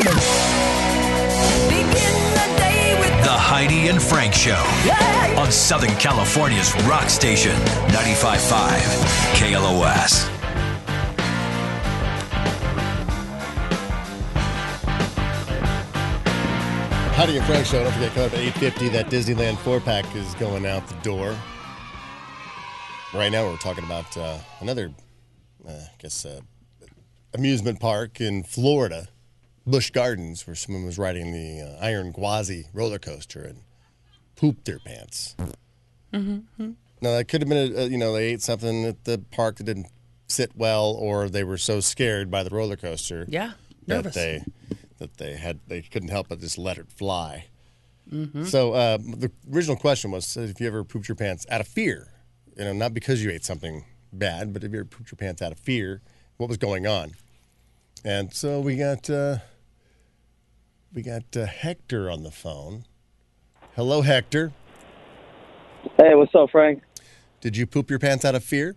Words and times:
The 0.00 0.16
Heidi 3.28 3.88
and 3.88 4.00
Frank 4.00 4.32
Show 4.32 4.64
on 5.36 5.52
Southern 5.52 5.94
California's 5.96 6.72
rock 6.84 7.10
station, 7.10 7.52
95.5 7.88 8.80
KLOS. 9.34 10.28
Heidi 17.14 17.36
and 17.36 17.44
Frank 17.44 17.66
show. 17.66 17.84
Don't 17.84 17.92
forget, 17.92 18.14
coming 18.14 18.30
up 18.30 18.34
at 18.34 18.54
8.50, 18.54 18.92
that 18.92 19.10
Disneyland 19.10 19.58
four-pack 19.58 20.16
is 20.16 20.34
going 20.36 20.64
out 20.64 20.86
the 20.86 20.94
door. 21.02 21.36
Right 23.12 23.28
now, 23.30 23.46
we're 23.46 23.58
talking 23.58 23.84
about 23.84 24.16
uh, 24.16 24.38
another, 24.60 24.94
uh, 25.68 25.72
I 25.72 25.90
guess, 25.98 26.24
uh, 26.24 26.40
amusement 27.34 27.80
park 27.80 28.22
in 28.22 28.42
Florida, 28.44 29.08
Busch 29.66 29.90
Gardens, 29.90 30.46
where 30.46 30.56
someone 30.56 30.84
was 30.84 30.98
riding 30.98 31.32
the 31.32 31.62
uh, 31.62 31.84
Iron 31.84 32.12
Gwazi 32.12 32.66
roller 32.72 32.98
coaster 32.98 33.42
and 33.42 33.60
pooped 34.36 34.64
their 34.64 34.78
pants. 34.78 35.36
Mm-hmm. 36.12 36.70
Now, 37.02 37.16
that 37.16 37.28
could 37.28 37.42
have 37.42 37.48
been, 37.48 37.72
a, 37.74 37.80
a, 37.82 37.86
you 37.86 37.98
know, 37.98 38.12
they 38.12 38.26
ate 38.32 38.42
something 38.42 38.84
at 38.84 39.04
the 39.04 39.18
park 39.30 39.56
that 39.56 39.64
didn't 39.64 39.86
sit 40.28 40.52
well, 40.54 40.90
or 40.92 41.28
they 41.28 41.44
were 41.44 41.58
so 41.58 41.80
scared 41.80 42.30
by 42.30 42.42
the 42.42 42.50
roller 42.50 42.76
coaster 42.76 43.24
Yeah, 43.28 43.52
that 43.86 44.12
they 44.12 44.44
that 44.98 45.16
they 45.16 45.36
had 45.36 45.60
they 45.66 45.82
couldn't 45.82 46.10
help 46.10 46.28
but 46.28 46.40
just 46.40 46.58
let 46.58 46.78
it 46.78 46.92
fly. 46.92 47.46
Mhm. 48.12 48.46
So 48.46 48.72
uh, 48.74 48.98
the 48.98 49.30
original 49.52 49.76
question 49.76 50.10
was 50.10 50.36
if 50.36 50.60
you 50.60 50.66
ever 50.66 50.84
pooped 50.84 51.08
your 51.08 51.16
pants 51.16 51.46
out 51.50 51.60
of 51.60 51.68
fear, 51.68 52.08
you 52.56 52.64
know, 52.64 52.72
not 52.72 52.92
because 52.92 53.22
you 53.24 53.30
ate 53.30 53.44
something 53.44 53.84
bad, 54.12 54.52
but 54.52 54.62
if 54.64 54.72
you 54.72 54.80
ever 54.80 54.84
pooped 54.88 55.10
your 55.10 55.16
pants 55.16 55.42
out 55.42 55.52
of 55.52 55.58
fear, 55.58 56.02
what 56.36 56.48
was 56.48 56.58
going 56.58 56.86
on? 56.86 57.12
And 58.04 58.32
so 58.32 58.60
we 58.60 58.76
got 58.76 59.10
uh, 59.10 59.38
we 60.94 61.02
got 61.02 61.36
uh, 61.36 61.46
Hector 61.46 62.10
on 62.10 62.22
the 62.22 62.30
phone. 62.30 62.84
Hello, 63.76 64.00
Hector. 64.00 64.52
Hey, 65.98 66.14
what's 66.14 66.34
up, 66.34 66.50
Frank? 66.50 66.82
Did 67.40 67.56
you 67.56 67.66
poop 67.66 67.90
your 67.90 67.98
pants 67.98 68.24
out 68.24 68.34
of 68.34 68.42
fear? 68.42 68.76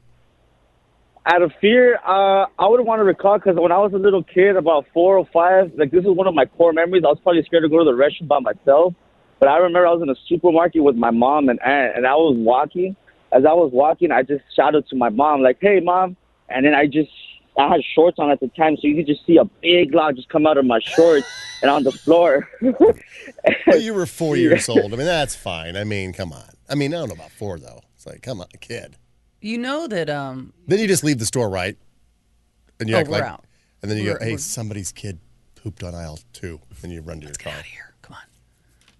Out 1.25 1.41
of 1.41 1.53
fear, 1.61 1.95
uh, 2.05 2.47
I 2.59 2.67
wouldn't 2.67 2.85
want 2.85 2.99
to 2.99 3.05
recall 3.05 3.37
because 3.37 3.55
when 3.55 3.71
I 3.71 3.77
was 3.77 3.93
a 3.93 3.97
little 3.97 4.23
kid, 4.23 4.57
about 4.57 4.85
four 4.93 5.17
or 5.17 5.25
five, 5.31 5.71
like 5.77 5.91
this 5.91 6.01
is 6.01 6.11
one 6.11 6.27
of 6.27 6.33
my 6.33 6.45
core 6.45 6.73
memories. 6.73 7.03
I 7.05 7.09
was 7.09 7.19
probably 7.23 7.43
scared 7.43 7.63
to 7.63 7.69
go 7.69 7.79
to 7.79 7.85
the 7.85 7.91
restroom 7.91 8.27
by 8.27 8.39
myself. 8.39 8.93
But 9.39 9.47
I 9.47 9.57
remember 9.57 9.87
I 9.87 9.91
was 9.91 10.01
in 10.01 10.09
a 10.09 10.15
supermarket 10.27 10.83
with 10.83 10.97
my 10.97 11.11
mom 11.11 11.47
and 11.47 11.61
aunt, 11.61 11.95
and 11.95 12.05
I 12.05 12.15
was 12.15 12.35
walking. 12.37 12.95
As 13.31 13.45
I 13.45 13.53
was 13.53 13.71
walking, 13.73 14.11
I 14.11 14.21
just 14.21 14.43
shouted 14.53 14.87
to 14.89 14.95
my 14.97 15.09
mom, 15.09 15.41
like, 15.41 15.57
"Hey, 15.61 15.79
mom!" 15.79 16.17
And 16.49 16.65
then 16.65 16.73
I 16.73 16.87
just 16.87 17.09
I 17.57 17.67
had 17.67 17.81
shorts 17.83 18.17
on 18.19 18.31
at 18.31 18.39
the 18.39 18.47
time, 18.49 18.75
so 18.77 18.87
you 18.87 18.95
could 18.95 19.05
just 19.07 19.25
see 19.25 19.37
a 19.37 19.45
big 19.45 19.93
log 19.93 20.15
just 20.15 20.29
come 20.29 20.47
out 20.47 20.57
of 20.57 20.65
my 20.65 20.79
shorts 20.79 21.27
and 21.61 21.69
on 21.69 21.83
the 21.83 21.91
floor. 21.91 22.47
Well, 23.67 23.79
you 23.79 23.93
were 23.93 24.05
four 24.05 24.35
years 24.37 24.67
old. 24.69 24.93
I 24.93 24.97
mean, 24.97 25.05
that's 25.05 25.35
fine. 25.35 25.75
I 25.75 25.83
mean, 25.83 26.13
come 26.13 26.31
on. 26.33 26.49
I 26.69 26.75
mean, 26.75 26.93
I 26.93 26.97
don't 26.97 27.09
know 27.09 27.15
about 27.15 27.31
four 27.31 27.59
though. 27.59 27.81
It's 27.95 28.05
like, 28.05 28.21
come 28.21 28.39
on, 28.41 28.47
kid. 28.61 28.95
You 29.41 29.57
know 29.57 29.87
that 29.87 30.09
um, 30.09 30.53
Then 30.67 30.79
you 30.79 30.87
just 30.87 31.03
leave 31.03 31.17
the 31.19 31.25
store, 31.25 31.49
right? 31.49 31.77
And 32.79 32.87
you 32.89 32.95
Oh, 32.95 32.99
act 32.99 33.09
we're 33.09 33.15
like, 33.19 33.23
out. 33.23 33.45
and 33.81 33.89
then 33.91 33.97
you 33.97 34.05
We're- 34.05 34.19
go, 34.19 34.23
"Hey, 34.25 34.31
we're- 34.31 34.37
somebody's 34.37 34.91
kid 34.91 35.19
pooped 35.55 35.83
on 35.83 35.93
aisle 35.95 36.19
two. 36.33 36.59
And 36.83 36.91
you 36.91 37.01
run 37.01 37.19
to 37.21 37.25
your 37.27 37.35
car. 37.35 37.53
Out 37.53 37.59
of 37.59 37.65
here. 37.65 37.93
Come 38.01 38.15
on. 38.15 38.21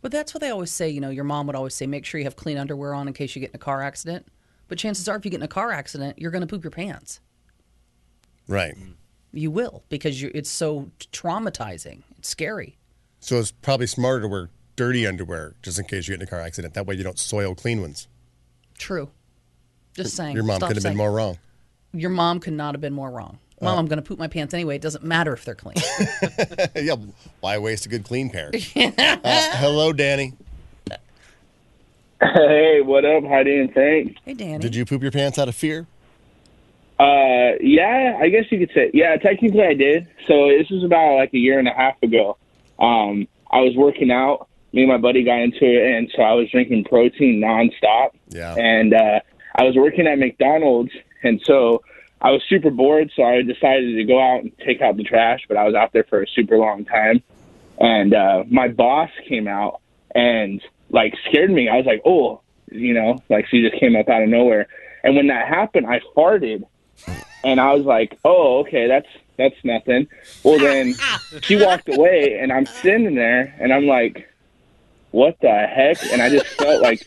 But 0.02 0.12
that's 0.12 0.34
what 0.34 0.42
they 0.42 0.50
always 0.50 0.72
say. 0.72 0.90
You 0.90 1.00
know, 1.02 1.10
your 1.10 1.24
mom 1.26 1.48
would 1.48 1.56
always 1.56 1.74
say, 1.76 1.86
make 1.88 2.06
sure 2.06 2.20
you 2.20 2.26
have 2.26 2.36
clean 2.36 2.58
underwear 2.58 2.94
on 2.94 3.08
in 3.08 3.14
case 3.14 3.36
you 3.36 3.40
get 3.42 3.52
in 3.52 3.56
a 3.56 3.60
car 3.60 3.82
accident. 3.82 4.28
But 4.68 4.78
chances 4.78 5.08
are, 5.08 5.16
if 5.18 5.24
you 5.26 5.32
get 5.32 5.38
in 5.38 5.44
a 5.44 5.48
car 5.48 5.72
accident, 5.72 6.20
you're 6.20 6.32
going 6.32 6.42
to 6.42 6.48
poop 6.48 6.64
your 6.64 6.72
pants. 6.72 7.20
Right. 8.48 8.76
You 9.32 9.50
will 9.52 9.84
because 9.90 10.22
you 10.22 10.32
it's 10.36 10.50
so 10.50 10.92
traumatizing. 11.12 12.04
It's 12.18 12.30
scary. 12.30 12.78
So 13.20 13.40
it's 13.40 13.52
probably 13.52 13.88
smarter 13.88 14.22
to 14.22 14.28
wear 14.28 14.50
dirty 14.76 15.08
underwear 15.08 15.56
just 15.62 15.80
in 15.80 15.86
case 15.86 16.08
you 16.08 16.14
get 16.14 16.22
in 16.22 16.28
a 16.28 16.30
car 16.30 16.42
accident. 16.42 16.74
That 16.74 16.86
way 16.86 16.96
you 16.96 17.04
don't 17.04 17.18
soil 17.20 17.56
clean 17.56 17.82
ones. 17.82 18.08
True. 18.78 19.10
Just 19.94 20.16
saying. 20.16 20.36
Your 20.36 20.44
mom 20.44 20.58
Stop 20.58 20.70
could 20.70 20.78
have 20.78 20.84
been 20.84 20.98
more 20.98 21.12
wrong. 21.12 21.38
Your 21.94 22.10
mom 22.10 22.40
could 22.40 22.54
not 22.54 22.74
have 22.74 22.82
been 22.82 22.94
more 22.94 23.10
wrong. 23.12 23.40
Mom, 23.62 23.76
Uh. 23.76 23.80
I'm 23.80 23.86
going 23.88 23.98
to 23.98 24.04
poop 24.04 24.20
my 24.20 24.28
pants 24.28 24.54
anyway. 24.54 24.76
It 24.76 24.82
doesn't 24.82 25.04
matter 25.04 25.32
if 25.34 25.46
they're 25.46 25.56
clean. 25.56 25.76
yeah, 26.76 26.96
why 27.40 27.58
waste 27.60 27.86
a 27.86 27.90
good 27.90 28.04
clean 28.04 28.30
pair? 28.30 28.52
Uh, 28.76 29.58
hello, 29.58 29.94
Danny. 29.94 30.34
Hey, 32.22 32.82
what 32.82 33.06
up, 33.06 33.24
Heidi 33.26 33.60
and 33.60 33.72
Frank? 33.74 34.18
Hey, 34.26 34.34
Danny. 34.34 34.60
Did 34.60 34.76
you 34.76 34.86
poop 34.86 35.02
your 35.02 35.12
pants 35.12 35.38
out 35.38 35.48
of 35.50 35.56
fear? 35.56 35.88
Uh, 37.00 37.58
yeah, 37.60 38.18
I 38.22 38.30
guess 38.30 38.46
you 38.52 38.60
could 38.60 38.74
say. 38.74 38.92
Yeah, 38.94 39.16
technically 39.18 39.64
I 39.64 39.74
did. 39.74 40.08
So 40.28 40.50
this 40.50 40.70
was 40.70 40.84
about 40.84 41.16
like 41.16 41.34
a 41.34 41.38
year 41.38 41.60
and 41.60 41.68
a 41.68 41.74
half 41.74 42.02
ago. 42.04 42.38
Um, 42.80 43.28
I 43.52 43.62
was 43.62 43.76
working 43.76 44.12
out. 44.12 44.48
Me 44.72 44.82
and 44.82 44.92
my 44.92 44.98
buddy 44.98 45.24
got 45.24 45.40
into 45.40 45.66
it, 45.66 45.96
and 45.96 46.12
so 46.16 46.24
I 46.24 46.34
was 46.34 46.50
drinking 46.50 46.86
protein 46.86 47.40
nonstop. 47.40 48.12
Yeah. 48.30 48.56
And 48.56 48.94
uh, 48.94 49.20
I 49.56 49.64
was 49.64 49.76
working 49.76 50.08
at 50.08 50.18
McDonald's, 50.18 50.92
and 51.22 51.40
so 51.44 51.84
I 52.22 52.32
was 52.32 52.42
super 52.50 52.72
bored. 52.72 53.12
So 53.16 53.24
I 53.24 53.44
decided 53.44 53.96
to 53.96 54.04
go 54.04 54.20
out 54.20 54.42
and 54.42 54.52
take 54.66 54.82
out 54.82 54.98
the 54.98 55.04
trash. 55.04 55.42
But 55.48 55.58
I 55.58 55.66
was 55.66 55.76
out 55.76 55.94
there 55.94 56.06
for 56.06 56.24
a 56.24 56.28
super 56.28 56.58
long 56.58 56.86
time, 56.86 57.22
and 57.80 58.14
uh, 58.16 58.44
my 58.50 58.68
boss 58.68 59.12
came 59.28 59.48
out 59.48 59.82
and 60.16 60.62
like 60.90 61.14
scared 61.28 61.52
me. 61.52 61.70
I 61.70 61.76
was 61.76 61.86
like, 61.86 62.02
oh, 62.06 62.42
you 62.72 62.94
know, 62.94 63.18
like 63.30 63.48
she 63.50 63.62
just 63.62 63.80
came 63.80 63.96
up 63.96 64.10
out 64.10 64.24
of 64.24 64.30
nowhere. 64.30 64.68
And 65.04 65.16
when 65.16 65.28
that 65.28 65.48
happened, 65.48 65.86
I 65.86 66.00
farted, 66.16 66.64
and 67.44 67.60
I 67.60 67.74
was 67.74 67.86
like, 67.86 68.18
oh, 68.24 68.60
okay, 68.60 68.88
that's 68.88 69.08
that's 69.38 69.56
nothing. 69.64 70.08
Well, 70.44 70.60
then 70.60 70.96
she 71.42 71.56
walked 71.56 71.90
away, 71.90 72.40
and 72.40 72.52
I'm 72.52 72.66
sitting 72.66 73.16
there, 73.16 73.56
and 73.60 73.74
I'm 73.74 73.88
like, 73.88 74.30
what 75.14 75.38
the 75.42 75.68
heck? 75.68 76.04
And 76.12 76.22
I 76.22 76.30
just 76.30 76.48
felt 76.48 76.82
like 76.82 77.06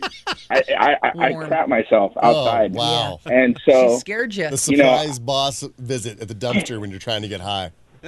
I 0.48 0.62
I, 0.78 0.96
I, 1.02 1.12
I 1.18 1.30
Warm. 1.32 1.48
crap 1.48 1.68
myself 1.68 2.12
oh, 2.16 2.28
outside. 2.28 2.72
Oh, 2.76 2.78
wow. 2.78 3.20
And 3.26 3.60
so 3.68 3.94
She 3.94 4.00
scared 4.00 4.34
you. 4.34 4.48
The 4.48 4.68
You 4.70 4.78
know- 4.78 4.96
surprise 4.96 5.18
boss 5.18 5.64
visit 5.78 6.20
at 6.20 6.28
the 6.28 6.34
dumpster 6.34 6.80
when 6.80 6.90
you're 6.90 7.00
trying 7.00 7.22
to 7.22 7.28
get 7.28 7.40
high. 7.40 7.72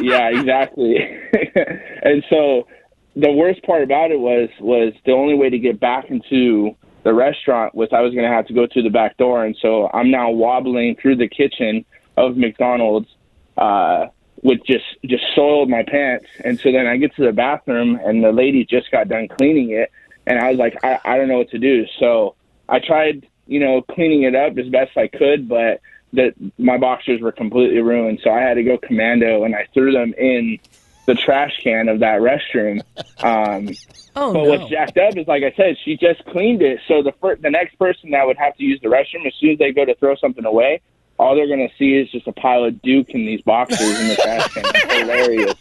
yeah, 0.00 0.30
exactly. 0.30 0.96
and 2.02 2.24
so 2.30 2.66
the 3.14 3.30
worst 3.30 3.62
part 3.64 3.82
about 3.82 4.10
it 4.10 4.18
was 4.18 4.48
was 4.58 4.94
the 5.04 5.12
only 5.12 5.34
way 5.34 5.50
to 5.50 5.58
get 5.58 5.78
back 5.78 6.10
into 6.10 6.74
the 7.02 7.14
restaurant 7.14 7.74
was 7.74 7.88
I 7.92 8.00
was 8.00 8.12
going 8.14 8.28
to 8.28 8.34
have 8.34 8.46
to 8.48 8.52
go 8.52 8.66
through 8.66 8.82
the 8.82 8.90
back 8.90 9.16
door, 9.16 9.44
and 9.44 9.56
so 9.60 9.90
I'm 9.92 10.10
now 10.10 10.30
wobbling 10.30 10.96
through 10.96 11.16
the 11.16 11.28
kitchen 11.28 11.84
of 12.16 12.36
McDonald's 12.36 13.08
uh, 13.56 14.08
with 14.42 14.64
just 14.64 14.84
just 15.04 15.24
soiled 15.34 15.68
my 15.68 15.82
pants. 15.82 16.26
And 16.44 16.58
so 16.58 16.72
then 16.72 16.86
I 16.86 16.96
get 16.96 17.14
to 17.16 17.24
the 17.24 17.32
bathroom, 17.32 17.98
and 18.04 18.22
the 18.22 18.32
lady 18.32 18.64
just 18.64 18.90
got 18.90 19.08
done 19.08 19.28
cleaning 19.28 19.70
it, 19.70 19.90
and 20.26 20.38
I 20.38 20.50
was 20.50 20.58
like, 20.58 20.82
I, 20.84 20.98
I 21.04 21.16
don't 21.16 21.28
know 21.28 21.38
what 21.38 21.50
to 21.50 21.58
do. 21.58 21.86
So 21.98 22.34
I 22.68 22.78
tried, 22.78 23.26
you 23.46 23.60
know, 23.60 23.82
cleaning 23.82 24.22
it 24.22 24.34
up 24.34 24.56
as 24.58 24.68
best 24.68 24.96
I 24.96 25.08
could, 25.08 25.48
but 25.48 25.80
that 26.12 26.34
my 26.58 26.76
boxers 26.76 27.20
were 27.20 27.32
completely 27.32 27.80
ruined. 27.80 28.20
So 28.22 28.30
I 28.30 28.40
had 28.40 28.54
to 28.54 28.62
go 28.62 28.78
commando, 28.78 29.44
and 29.44 29.54
I 29.54 29.66
threw 29.72 29.92
them 29.92 30.12
in 30.18 30.58
the 31.06 31.14
trash 31.14 31.58
can 31.62 31.88
of 31.88 32.00
that 32.00 32.20
restroom. 32.20 32.80
Um, 33.22 33.68
Oh, 34.16 34.32
but 34.32 34.42
no. 34.42 34.48
what's 34.50 34.68
jacked 34.70 34.98
up 34.98 35.16
is, 35.16 35.28
like 35.28 35.44
I 35.44 35.52
said, 35.56 35.76
she 35.84 35.96
just 35.96 36.24
cleaned 36.26 36.62
it. 36.62 36.80
So 36.88 37.00
the 37.02 37.12
fir- 37.20 37.36
the 37.36 37.48
next 37.50 37.78
person 37.78 38.10
that 38.10 38.26
would 38.26 38.36
have 38.38 38.56
to 38.56 38.64
use 38.64 38.80
the 38.82 38.88
restroom, 38.88 39.24
as 39.24 39.34
soon 39.38 39.50
as 39.52 39.58
they 39.58 39.70
go 39.72 39.84
to 39.84 39.94
throw 39.94 40.16
something 40.16 40.44
away, 40.44 40.80
all 41.16 41.36
they're 41.36 41.46
going 41.46 41.66
to 41.68 41.72
see 41.78 41.94
is 41.94 42.10
just 42.10 42.26
a 42.26 42.32
pile 42.32 42.64
of 42.64 42.82
Duke 42.82 43.10
in 43.10 43.24
these 43.24 43.40
boxes 43.42 43.80
in 44.00 44.08
the 44.08 44.16
trash 44.16 44.52
can. 44.52 44.64
It's 44.66 44.92
hilarious. 45.00 45.54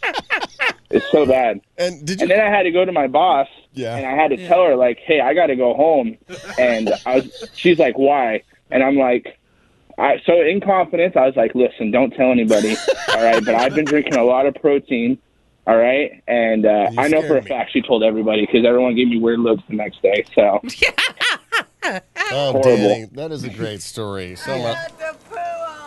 It's 0.90 1.12
so 1.12 1.28
bad. 1.28 1.62
And 1.78 2.04
did 2.08 2.20
you? 2.20 2.24
And 2.24 2.32
then 2.32 2.40
I 2.42 2.50
had 2.50 2.64
to 2.64 2.72
go 2.72 2.84
to 2.86 2.92
my 2.92 3.06
boss, 3.08 3.48
Yeah. 3.74 3.96
and 3.96 4.06
I 4.06 4.16
had 4.16 4.30
to 4.32 4.48
tell 4.48 4.64
her 4.66 4.76
like, 4.76 4.98
"Hey, 4.98 5.20
I 5.22 5.36
got 5.36 5.48
to 5.48 5.56
go 5.56 5.76
home." 5.76 6.18
And 6.58 6.92
I 7.06 7.18
was, 7.18 7.50
she's 7.56 7.78
like, 7.78 7.98
"Why?" 8.00 8.42
And 8.72 8.82
I'm 8.84 8.96
like, 8.98 9.38
I, 10.00 10.20
so 10.26 10.42
in 10.42 10.60
confidence, 10.60 11.16
I 11.16 11.28
was 11.28 11.36
like, 11.36 11.54
"Listen, 11.54 11.92
don't 11.92 12.12
tell 12.12 12.32
anybody, 12.32 12.76
all 13.10 13.24
right? 13.24 13.46
But 13.46 13.54
I've 13.56 13.76
been 13.76 13.86
drinking 13.86 14.16
a 14.16 14.24
lot 14.24 14.48
of 14.48 14.56
protein, 14.56 15.20
all 15.70 15.78
right? 15.78 16.22
And 16.28 16.66
uh, 16.66 16.90
I 16.98 17.08
know 17.08 17.22
for 17.22 17.38
a 17.38 17.44
fact 17.44 17.72
she 17.72 17.82
told 17.82 18.04
everybody 18.04 18.46
because 18.46 18.66
everyone 18.66 18.96
gave 18.96 19.08
me 19.08 19.20
weird 19.20 19.40
looks 19.40 19.62
the 19.70 19.76
next 19.76 20.02
day. 20.02 20.26
So 20.34 20.60
Oh, 21.84 22.00
Horrible. 22.52 22.64
Danny, 22.64 23.06
that 23.14 23.32
is 23.32 23.44
a 23.44 23.50
great 23.50 23.82
story. 23.82 24.36
So 24.36 24.52
I'm 24.54 24.62
gonna, 24.62 24.88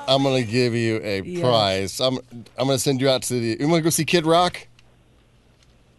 I'm 0.09 0.23
gonna 0.23 0.43
give 0.43 0.75
you 0.75 1.01
a 1.03 1.21
Yes. 1.23 1.41
prize. 1.41 2.01
I'm 2.01 2.19
I'm 2.59 2.67
gonna 2.67 2.79
send 2.79 3.01
you 3.01 3.09
out 3.09 3.23
to 3.25 3.35
the. 3.35 3.57
You 3.61 3.69
want 3.69 3.81
to 3.81 3.83
go 3.85 3.91
see 3.91 4.05
Kid 4.05 4.27
Rock? 4.27 4.67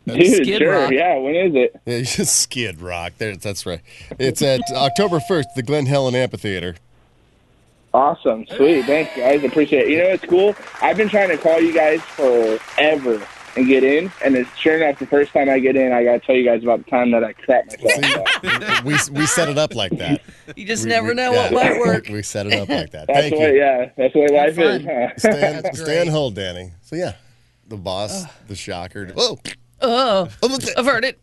Dude, 0.06 0.46
sure, 0.46 0.92
yeah. 0.92 1.16
When 1.18 1.34
is 1.36 1.56
it? 1.56 1.80
Yeah, 1.86 1.98
you 2.00 2.04
just 2.06 2.40
Skid 2.42 2.81
Rock. 2.81 3.13
There, 3.18 3.36
that's 3.38 3.66
right. 3.66 3.80
It's 4.19 4.42
at 4.42 4.60
October 4.74 5.22
first, 5.22 5.48
the 5.56 5.63
Glen 5.63 5.86
Helen 5.86 6.16
Amphitheater. 6.16 6.75
Awesome, 7.94 8.46
sweet, 8.48 8.86
thanks 8.86 9.16
guys, 9.16 9.44
appreciate 9.44 9.84
it. 9.86 9.92
You 9.92 10.04
know 10.04 10.10
what's 10.10 10.25
cool? 10.25 10.56
I've 10.81 10.98
been 10.98 11.10
trying 11.10 11.30
to 11.30 11.38
call 11.38 11.62
you 11.62 11.72
guys 11.74 12.02
forever 12.02 13.19
and 13.56 13.68
get 13.68 13.84
in, 13.84 14.12
and 14.24 14.36
it's 14.36 14.50
sure 14.58 14.76
enough 14.82 15.00
the 15.00 15.06
first 15.06 15.32
time 15.34 15.50
I 15.50 15.60
get 15.60 15.76
in, 15.76 15.92
I 15.92 16.04
gotta 16.04 16.20
tell 16.20 16.36
you 16.36 16.44
guys 16.44 16.64
about 16.64 16.84
the 16.86 16.90
time 16.92 17.12
that 17.12 17.24
I 17.24 17.34
crap 17.34 17.66
myself. 17.82 18.84
we 18.84 18.94
we 19.20 19.26
set 19.28 19.50
it 19.50 19.58
up 19.58 19.76
like 19.76 19.92
that. 19.98 20.22
You 20.56 20.66
just 20.66 20.84
We- 20.84 20.90
never 20.90 21.10
we- 21.10 21.14
know 21.14 21.32
yeah, 21.32 21.52
what 21.52 21.54
might 21.54 21.80
work. 21.80 22.08
We 22.10 22.22
set 22.24 22.48
it 22.48 22.54
up 22.54 22.68
like 22.70 22.92
that. 22.92 23.08
That's 23.08 23.20
Thank 23.20 23.34
the 23.36 23.40
you. 23.40 23.46
way, 23.46 23.58
yeah, 23.58 23.90
that's 23.98 24.14
the 24.14 24.20
way 24.20 24.28
life 24.28 24.58
is. 24.60 24.84
fun. 24.84 24.86
Huh? 24.86 25.10
Stay, 25.18 25.72
stay 25.84 26.02
on 26.02 26.08
hold, 26.08 26.36
Danny. 26.36 26.72
So 26.82 26.96
yeah, 26.96 27.14
the 27.68 27.78
boss, 27.78 28.26
the 28.48 28.56
shocker. 28.56 29.12
Oh, 29.16 29.38
Oh, 29.86 30.30
oh, 30.42 30.48
look 30.48 30.64
at- 30.64 30.78
averted. 30.78 31.16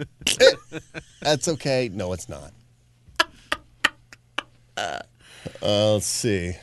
that's 1.20 1.48
okay. 1.48 1.90
No, 1.92 2.12
it's 2.12 2.28
not. 2.28 2.52
Uh, 4.76 5.00
let's 5.62 6.06
see. 6.06 6.54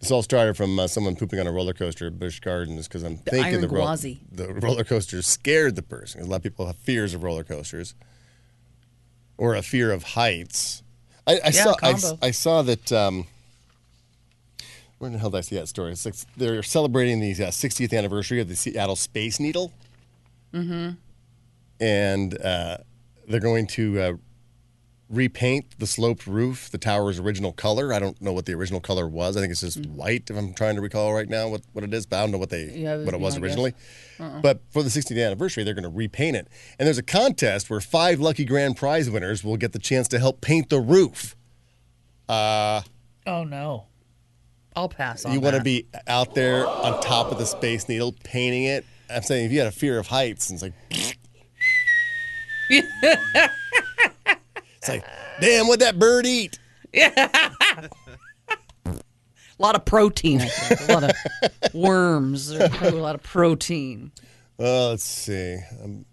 This 0.00 0.10
all 0.10 0.22
started 0.22 0.56
from 0.56 0.78
uh, 0.78 0.86
someone 0.86 1.14
pooping 1.14 1.38
on 1.40 1.46
a 1.46 1.52
roller 1.52 1.74
coaster 1.74 2.06
at 2.06 2.18
Busch 2.18 2.40
Gardens 2.40 2.88
because 2.88 3.02
I'm 3.02 3.18
thinking 3.18 3.44
Iron 3.52 3.60
the, 3.60 3.68
ro- 3.68 3.82
Gwazi. 3.82 4.20
the 4.32 4.48
roller 4.54 4.82
coaster 4.84 5.20
scared 5.20 5.76
the 5.76 5.82
person. 5.82 6.20
'Cause 6.20 6.26
A 6.28 6.30
lot 6.30 6.36
of 6.36 6.42
people 6.42 6.66
have 6.66 6.76
fears 6.76 7.12
of 7.12 7.22
roller 7.22 7.44
coasters 7.44 7.94
or 9.36 9.54
a 9.54 9.62
fear 9.62 9.92
of 9.92 10.02
heights. 10.02 10.82
I, 11.26 11.38
I 11.44 11.50
saw 11.50 11.74
I, 11.82 11.92
combo. 11.92 12.18
I 12.22 12.30
saw 12.30 12.62
that. 12.62 12.90
Um, 12.92 13.26
where 14.98 15.08
in 15.08 15.12
the 15.14 15.18
hell 15.18 15.30
did 15.30 15.38
I 15.38 15.40
see 15.42 15.56
that 15.56 15.68
story? 15.68 15.92
It's 15.92 16.04
like 16.04 16.14
they're 16.36 16.62
celebrating 16.62 17.20
the 17.20 17.32
uh, 17.32 17.48
60th 17.50 17.96
anniversary 17.96 18.40
of 18.40 18.48
the 18.48 18.56
Seattle 18.56 18.96
Space 18.96 19.38
Needle. 19.40 19.72
Mm-hmm. 20.52 20.90
And 21.82 22.38
uh, 22.42 22.78
they're 23.28 23.40
going 23.40 23.66
to 23.68 24.00
uh, 24.00 24.12
repaint 25.10 25.78
the 25.80 25.86
sloped 25.88 26.24
roof 26.26 26.70
the 26.70 26.78
tower's 26.78 27.18
original 27.18 27.52
color. 27.52 27.92
I 27.92 27.98
don't 27.98 28.20
know 28.22 28.32
what 28.32 28.46
the 28.46 28.54
original 28.54 28.80
color 28.80 29.08
was. 29.08 29.36
I 29.36 29.40
think 29.40 29.50
it's 29.50 29.60
just 29.60 29.84
white, 29.86 30.30
if 30.30 30.36
I'm 30.36 30.54
trying 30.54 30.76
to 30.76 30.80
recall 30.80 31.12
right 31.12 31.28
now 31.28 31.48
what, 31.48 31.62
what 31.72 31.82
it 31.84 31.92
is, 31.92 32.06
but 32.06 32.18
I 32.18 32.20
don't 32.20 32.30
know 32.30 32.38
what 32.38 32.50
they 32.50 32.70
Yeah, 32.70 32.98
what 33.02 33.12
it 33.12 33.18
was 33.20 33.34
I 33.34 33.38
guess. 33.38 33.42
originally. 33.44 33.74
But 34.18 34.60
for 34.70 34.82
the 34.82 34.88
60th 34.90 35.22
anniversary, 35.24 35.64
they're 35.64 35.74
going 35.74 35.82
to 35.82 35.88
repaint 35.88 36.36
it. 36.36 36.46
And 36.78 36.86
there's 36.86 36.98
a 36.98 37.02
contest 37.02 37.68
where 37.70 37.80
five 37.80 38.20
lucky 38.20 38.44
grand 38.44 38.76
prize 38.76 39.10
winners 39.10 39.42
will 39.42 39.56
get 39.56 39.72
the 39.72 39.78
chance 39.78 40.06
to 40.08 40.18
help 40.18 40.40
paint 40.40 40.68
the 40.68 40.78
roof. 40.80 41.34
Uh, 42.28 42.82
oh 43.26 43.44
no. 43.44 43.86
I'll 44.76 44.88
pass 44.88 45.24
on 45.24 45.32
you 45.32 45.40
want 45.40 45.56
to 45.56 45.62
be 45.62 45.86
out 46.06 46.34
there 46.36 46.64
on 46.66 47.00
top 47.00 47.32
of 47.32 47.38
the 47.38 47.46
Space 47.46 47.88
Needle 47.88 48.14
painting 48.22 48.64
it. 48.64 48.84
I'm 49.12 49.22
saying 49.22 49.46
if 49.46 49.52
you 49.52 49.58
had 49.58 49.66
a 49.66 49.72
fear 49.72 49.98
of 49.98 50.06
heights, 50.06 50.48
and 50.50 50.62
it's 50.62 50.62
like, 50.62 50.74
it's 54.80 54.88
like, 54.88 55.04
damn, 55.40 55.68
what 55.68 55.80
that 55.80 55.98
bird 55.98 56.26
eat? 56.26 56.58
Yeah. 56.92 57.12
a 58.86 58.96
lot 59.58 59.76
of 59.76 59.84
protein. 59.84 60.40
I 60.40 60.46
think. 60.46 60.88
A 60.88 60.92
lot 60.92 61.04
of 61.04 61.74
worms. 61.74 62.48
There's 62.48 62.70
probably 62.70 62.98
a 62.98 63.02
lot 63.02 63.14
of 63.14 63.22
protein. 63.22 64.10
Uh, 64.58 64.88
let's 64.88 65.04
see. 65.04 65.58
Um, 65.82 66.04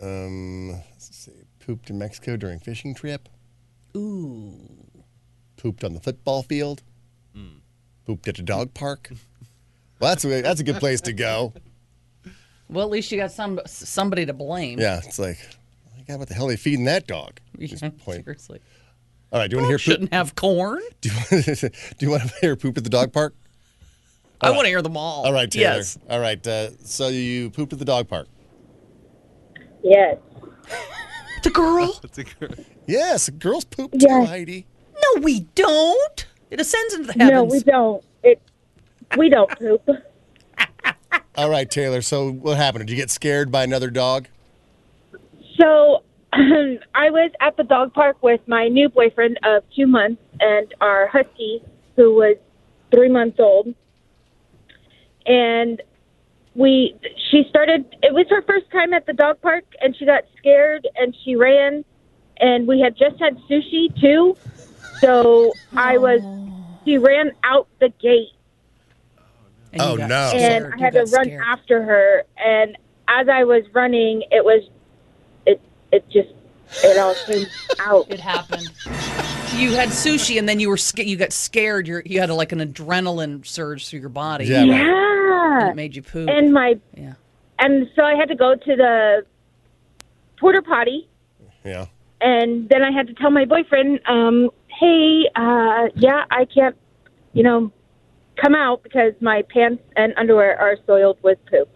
um, 0.00 0.70
let's 0.70 1.16
see. 1.16 1.32
Pooped 1.58 1.90
in 1.90 1.98
Mexico 1.98 2.36
during 2.36 2.60
fishing 2.60 2.94
trip. 2.94 3.28
Ooh. 3.96 4.54
Pooped 5.56 5.82
on 5.84 5.94
the 5.94 6.00
football 6.00 6.42
field. 6.42 6.82
Pooped 8.08 8.26
at 8.26 8.38
a 8.38 8.42
dog 8.42 8.72
park. 8.72 9.10
Well, 10.00 10.10
that's 10.12 10.24
a, 10.24 10.40
that's 10.40 10.60
a 10.60 10.64
good 10.64 10.76
place 10.76 11.02
to 11.02 11.12
go. 11.12 11.52
Well, 12.70 12.86
at 12.86 12.90
least 12.90 13.12
you 13.12 13.18
got 13.18 13.32
some 13.32 13.60
somebody 13.66 14.24
to 14.24 14.32
blame. 14.32 14.78
Yeah, 14.78 15.02
it's 15.04 15.18
like, 15.18 15.38
my 16.08 16.14
God, 16.14 16.18
what 16.20 16.28
the 16.28 16.34
hell 16.34 16.46
are 16.46 16.50
they 16.50 16.56
feeding 16.56 16.84
that 16.86 17.06
dog? 17.06 17.40
Yeah, 17.58 17.90
point. 18.04 18.24
seriously. 18.24 18.60
All 19.32 19.38
right, 19.40 19.50
do 19.50 19.56
you 19.56 19.62
want 19.62 19.66
to 19.66 19.68
hear 19.68 19.78
poop? 19.78 19.80
Shouldn't 19.80 20.12
have 20.14 20.34
corn. 20.34 20.80
Do 21.02 21.10
you, 21.10 21.14
want, 21.16 21.60
do 21.60 22.06
you 22.06 22.10
want 22.10 22.22
to 22.22 22.34
hear 22.40 22.56
poop 22.56 22.78
at 22.78 22.84
the 22.84 22.90
dog 22.90 23.12
park? 23.12 23.34
I 24.40 24.50
want 24.50 24.62
to 24.62 24.68
hear 24.68 24.80
them 24.80 24.96
all. 24.96 25.26
All 25.26 25.32
right, 25.32 25.50
Taylor. 25.50 25.76
Yes. 25.76 25.98
All 26.08 26.20
right, 26.20 26.44
uh, 26.46 26.70
so 26.84 27.08
you 27.08 27.50
pooped 27.50 27.72
at 27.72 27.78
the 27.78 27.84
dog 27.84 28.08
park. 28.08 28.28
Yes. 29.82 30.18
The 31.44 31.50
girl? 31.50 31.96
That's 32.02 32.18
a 32.18 32.24
good. 32.24 32.66
Yes, 32.88 33.28
girls 33.28 33.64
poop 33.64 33.92
too, 33.92 33.98
Yes. 34.00 34.28
Heidi. 34.28 34.66
No, 34.94 35.22
we 35.22 35.40
don't. 35.54 36.26
It 36.50 36.60
ascends 36.60 36.94
into 36.94 37.06
the 37.06 37.12
heavens. 37.12 37.30
No, 37.30 37.44
we 37.44 37.60
don't. 37.60 38.04
It. 38.24 38.42
We 39.16 39.28
don't 39.28 39.48
poop. 39.56 39.88
All 41.36 41.48
right, 41.48 41.70
Taylor. 41.70 42.02
So 42.02 42.32
what 42.32 42.56
happened? 42.56 42.88
Did 42.88 42.90
you 42.92 42.96
get 42.96 43.10
scared 43.10 43.52
by 43.52 43.62
another 43.62 43.88
dog? 43.88 44.26
So 45.60 46.02
I 46.32 47.10
was 47.10 47.30
at 47.40 47.56
the 47.56 47.64
dog 47.64 47.94
park 47.94 48.22
with 48.22 48.40
my 48.46 48.68
new 48.68 48.88
boyfriend 48.88 49.38
of 49.44 49.64
two 49.74 49.86
months 49.86 50.22
and 50.40 50.72
our 50.80 51.08
husky, 51.08 51.62
who 51.96 52.14
was 52.14 52.36
three 52.94 53.08
months 53.08 53.38
old. 53.40 53.74
And 55.26 55.82
we, 56.54 56.94
she 57.30 57.44
started. 57.48 57.84
It 58.02 58.12
was 58.14 58.26
her 58.30 58.42
first 58.42 58.70
time 58.72 58.92
at 58.92 59.06
the 59.06 59.12
dog 59.12 59.40
park, 59.40 59.64
and 59.80 59.94
she 59.96 60.06
got 60.06 60.24
scared 60.38 60.86
and 60.96 61.14
she 61.24 61.36
ran. 61.36 61.84
And 62.40 62.66
we 62.68 62.80
had 62.80 62.96
just 62.96 63.20
had 63.20 63.36
sushi 63.50 63.88
too, 64.00 64.36
so 65.00 65.52
I 65.76 65.98
was. 65.98 66.22
She 66.86 66.96
ran 66.96 67.32
out 67.44 67.68
the 67.80 67.90
gate 68.00 68.28
And 69.72 69.82
you 69.82 69.88
Oh, 69.88 69.96
got 69.96 70.08
no. 70.08 70.28
scared. 70.28 70.42
and 70.42 70.74
I 70.74 70.76
You 70.76 70.84
had 70.84 70.94
to 70.94 71.04
got 71.04 71.10
run 71.12 71.26
scared. 71.26 71.44
after 71.46 71.82
her. 71.82 72.22
And 72.38 72.76
as 73.08 73.28
I 73.28 73.44
was 73.44 73.64
running, 73.74 74.22
it 74.30 74.44
was, 74.44 74.62
it, 75.92 75.96
it 75.96 76.08
just, 76.10 76.28
it 76.84 76.98
all 76.98 77.14
came 77.26 77.46
out. 77.80 78.10
It 78.10 78.20
happened. 78.20 78.70
You 79.56 79.72
had 79.72 79.88
sushi, 79.88 80.38
and 80.38 80.48
then 80.48 80.60
you 80.60 80.68
were 80.68 80.76
sca- 80.76 81.06
you 81.06 81.16
got 81.16 81.32
scared. 81.32 81.88
You 81.88 82.02
you 82.04 82.20
had 82.20 82.30
a, 82.30 82.34
like 82.34 82.52
an 82.52 82.60
adrenaline 82.60 83.46
surge 83.46 83.88
through 83.88 84.00
your 84.00 84.08
body. 84.10 84.44
Yeah, 84.44 84.60
right. 84.66 85.58
And 85.62 85.70
it 85.70 85.76
made 85.76 85.96
you 85.96 86.02
poop. 86.02 86.28
and 86.28 86.52
my, 86.52 86.78
yeah. 86.96 87.14
and 87.58 87.88
so 87.96 88.02
I 88.04 88.14
had 88.14 88.28
to 88.28 88.34
go 88.36 88.54
to 88.54 88.76
the 88.76 89.24
porta 90.38 90.62
potty, 90.62 91.08
Yeah. 91.64 91.86
and 92.20 92.68
then 92.68 92.82
I 92.82 92.92
had 92.92 93.06
to 93.08 93.14
tell 93.14 93.30
my 93.30 93.44
boyfriend, 93.46 94.00
um, 94.06 94.50
"Hey, 94.68 95.24
uh, 95.34 95.88
yeah, 95.96 96.24
I 96.30 96.44
can't, 96.44 96.76
you 97.32 97.42
know, 97.42 97.72
come 98.36 98.54
out 98.54 98.82
because 98.82 99.14
my 99.20 99.42
pants 99.52 99.82
and 99.96 100.12
underwear 100.16 100.60
are 100.60 100.76
soiled 100.86 101.18
with 101.22 101.38
poop." 101.46 101.68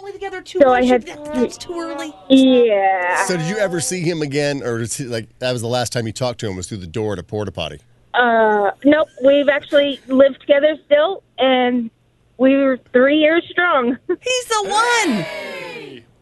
you 0.00 0.02
were 0.02 0.08
only 0.08 0.12
together 0.12 0.42
two 0.42 0.58
So 0.60 0.72
I 0.72 0.84
had- 0.84 1.02
That- 1.06 1.24
That's 1.34 1.56
too 1.58 1.78
early. 1.78 2.12
Yeah. 2.28 3.24
So 3.26 3.36
did 3.36 3.48
you 3.48 3.58
ever 3.58 3.80
see 3.80 4.00
him 4.00 4.22
again, 4.22 4.62
or 4.62 4.80
is 4.80 4.96
he, 4.96 5.04
like 5.04 5.28
that 5.40 5.52
was 5.52 5.60
the 5.62 5.68
last 5.68 5.92
time 5.92 6.06
you 6.06 6.12
talked 6.12 6.40
to 6.40 6.48
him 6.48 6.56
was 6.56 6.66
through 6.68 6.78
the 6.78 6.86
door 6.86 7.12
at 7.14 7.18
a 7.18 7.22
porta 7.22 7.52
potty? 7.52 7.80
Uh, 8.14 8.70
nope. 8.84 9.08
We've 9.24 9.48
actually 9.48 10.00
lived 10.08 10.40
together 10.40 10.76
still, 10.86 11.22
and 11.38 11.90
we 12.38 12.56
were 12.56 12.78
three 12.92 13.18
years 13.18 13.44
strong. 13.50 13.96
He's 14.08 14.44
the 14.46 14.68
one. 14.68 15.24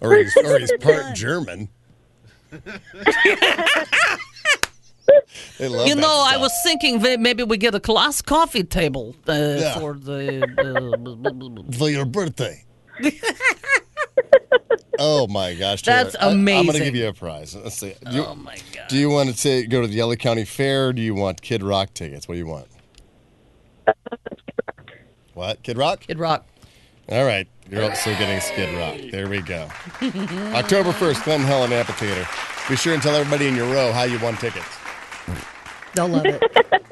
Or 0.00 0.14
he's, 0.17 0.37
or 0.37 0.58
he's 0.58 0.72
part 0.81 1.14
German. 1.14 1.69
they 5.58 5.69
love 5.69 5.87
You 5.88 5.94
that 5.94 6.00
know, 6.00 6.25
I 6.29 6.37
was 6.37 6.52
thinking 6.64 6.99
that 7.00 7.19
maybe 7.19 7.43
we 7.44 7.56
get 7.56 7.75
a 7.75 7.79
glass 7.79 8.20
coffee 8.20 8.62
table 8.64 9.17
uh, 9.29 9.32
Yeah. 9.32 9.79
for 9.79 9.94
the. 9.94 10.43
Uh, 11.72 11.72
for 11.79 11.88
your 11.88 12.05
birthday. 12.05 12.62
oh 14.98 15.26
my 15.29 15.55
gosh, 15.55 15.82
Taylor. 15.82 16.05
That's 16.05 16.17
I- 16.17 16.31
I'm 16.31 16.44
going 16.44 16.72
to 16.72 16.79
give 16.79 16.94
you 16.96 17.08
a 17.08 17.12
prize. 17.12 17.55
Let's 17.55 17.76
see. 17.76 17.94
Do 18.10 18.17
you, 18.17 18.24
oh 18.24 18.34
my 18.34 18.56
god! 18.72 18.88
do 18.88 18.96
you 18.96 19.10
want 19.10 19.29
to 19.31 19.36
say, 19.36 19.67
go 19.67 19.81
to 19.81 19.86
the 19.86 20.03
LA 20.03 20.15
County 20.15 20.44
Fair? 20.44 20.88
Or 20.88 20.93
do 20.93 21.03
you 21.03 21.15
want 21.15 21.43
Kid 21.43 21.62
Rock 21.62 21.94
tickets? 21.94 22.29
What 22.29 22.34
do 22.34 22.38
you 22.38 22.46
want? 22.46 22.69
What? 25.34 25.62
Kid 25.62 25.76
Rock? 25.76 26.00
Kid 26.00 26.19
Rock. 26.19 26.46
All 27.08 27.24
right. 27.24 27.46
You're 27.70 27.82
also 27.82 28.10
getting 28.17 28.41
Skid 28.41 28.74
Rock. 28.76 29.10
There 29.10 29.29
we 29.29 29.43
go. 29.43 29.69
October 30.55 30.93
1st, 30.93 31.22
Clinton 31.22 31.46
Helen 31.46 31.72
Amphitheater. 31.72 32.26
Be 32.69 32.76
sure 32.76 32.94
and 32.94 33.03
tell 33.03 33.15
everybody 33.15 33.46
in 33.48 33.55
your 33.55 33.72
row 33.72 33.93
how 33.93 34.05
you 34.05 34.19
won 34.20 34.36
tickets. 34.36 34.67
They'll 35.96 36.08
love 36.08 36.24
it. 36.26 36.43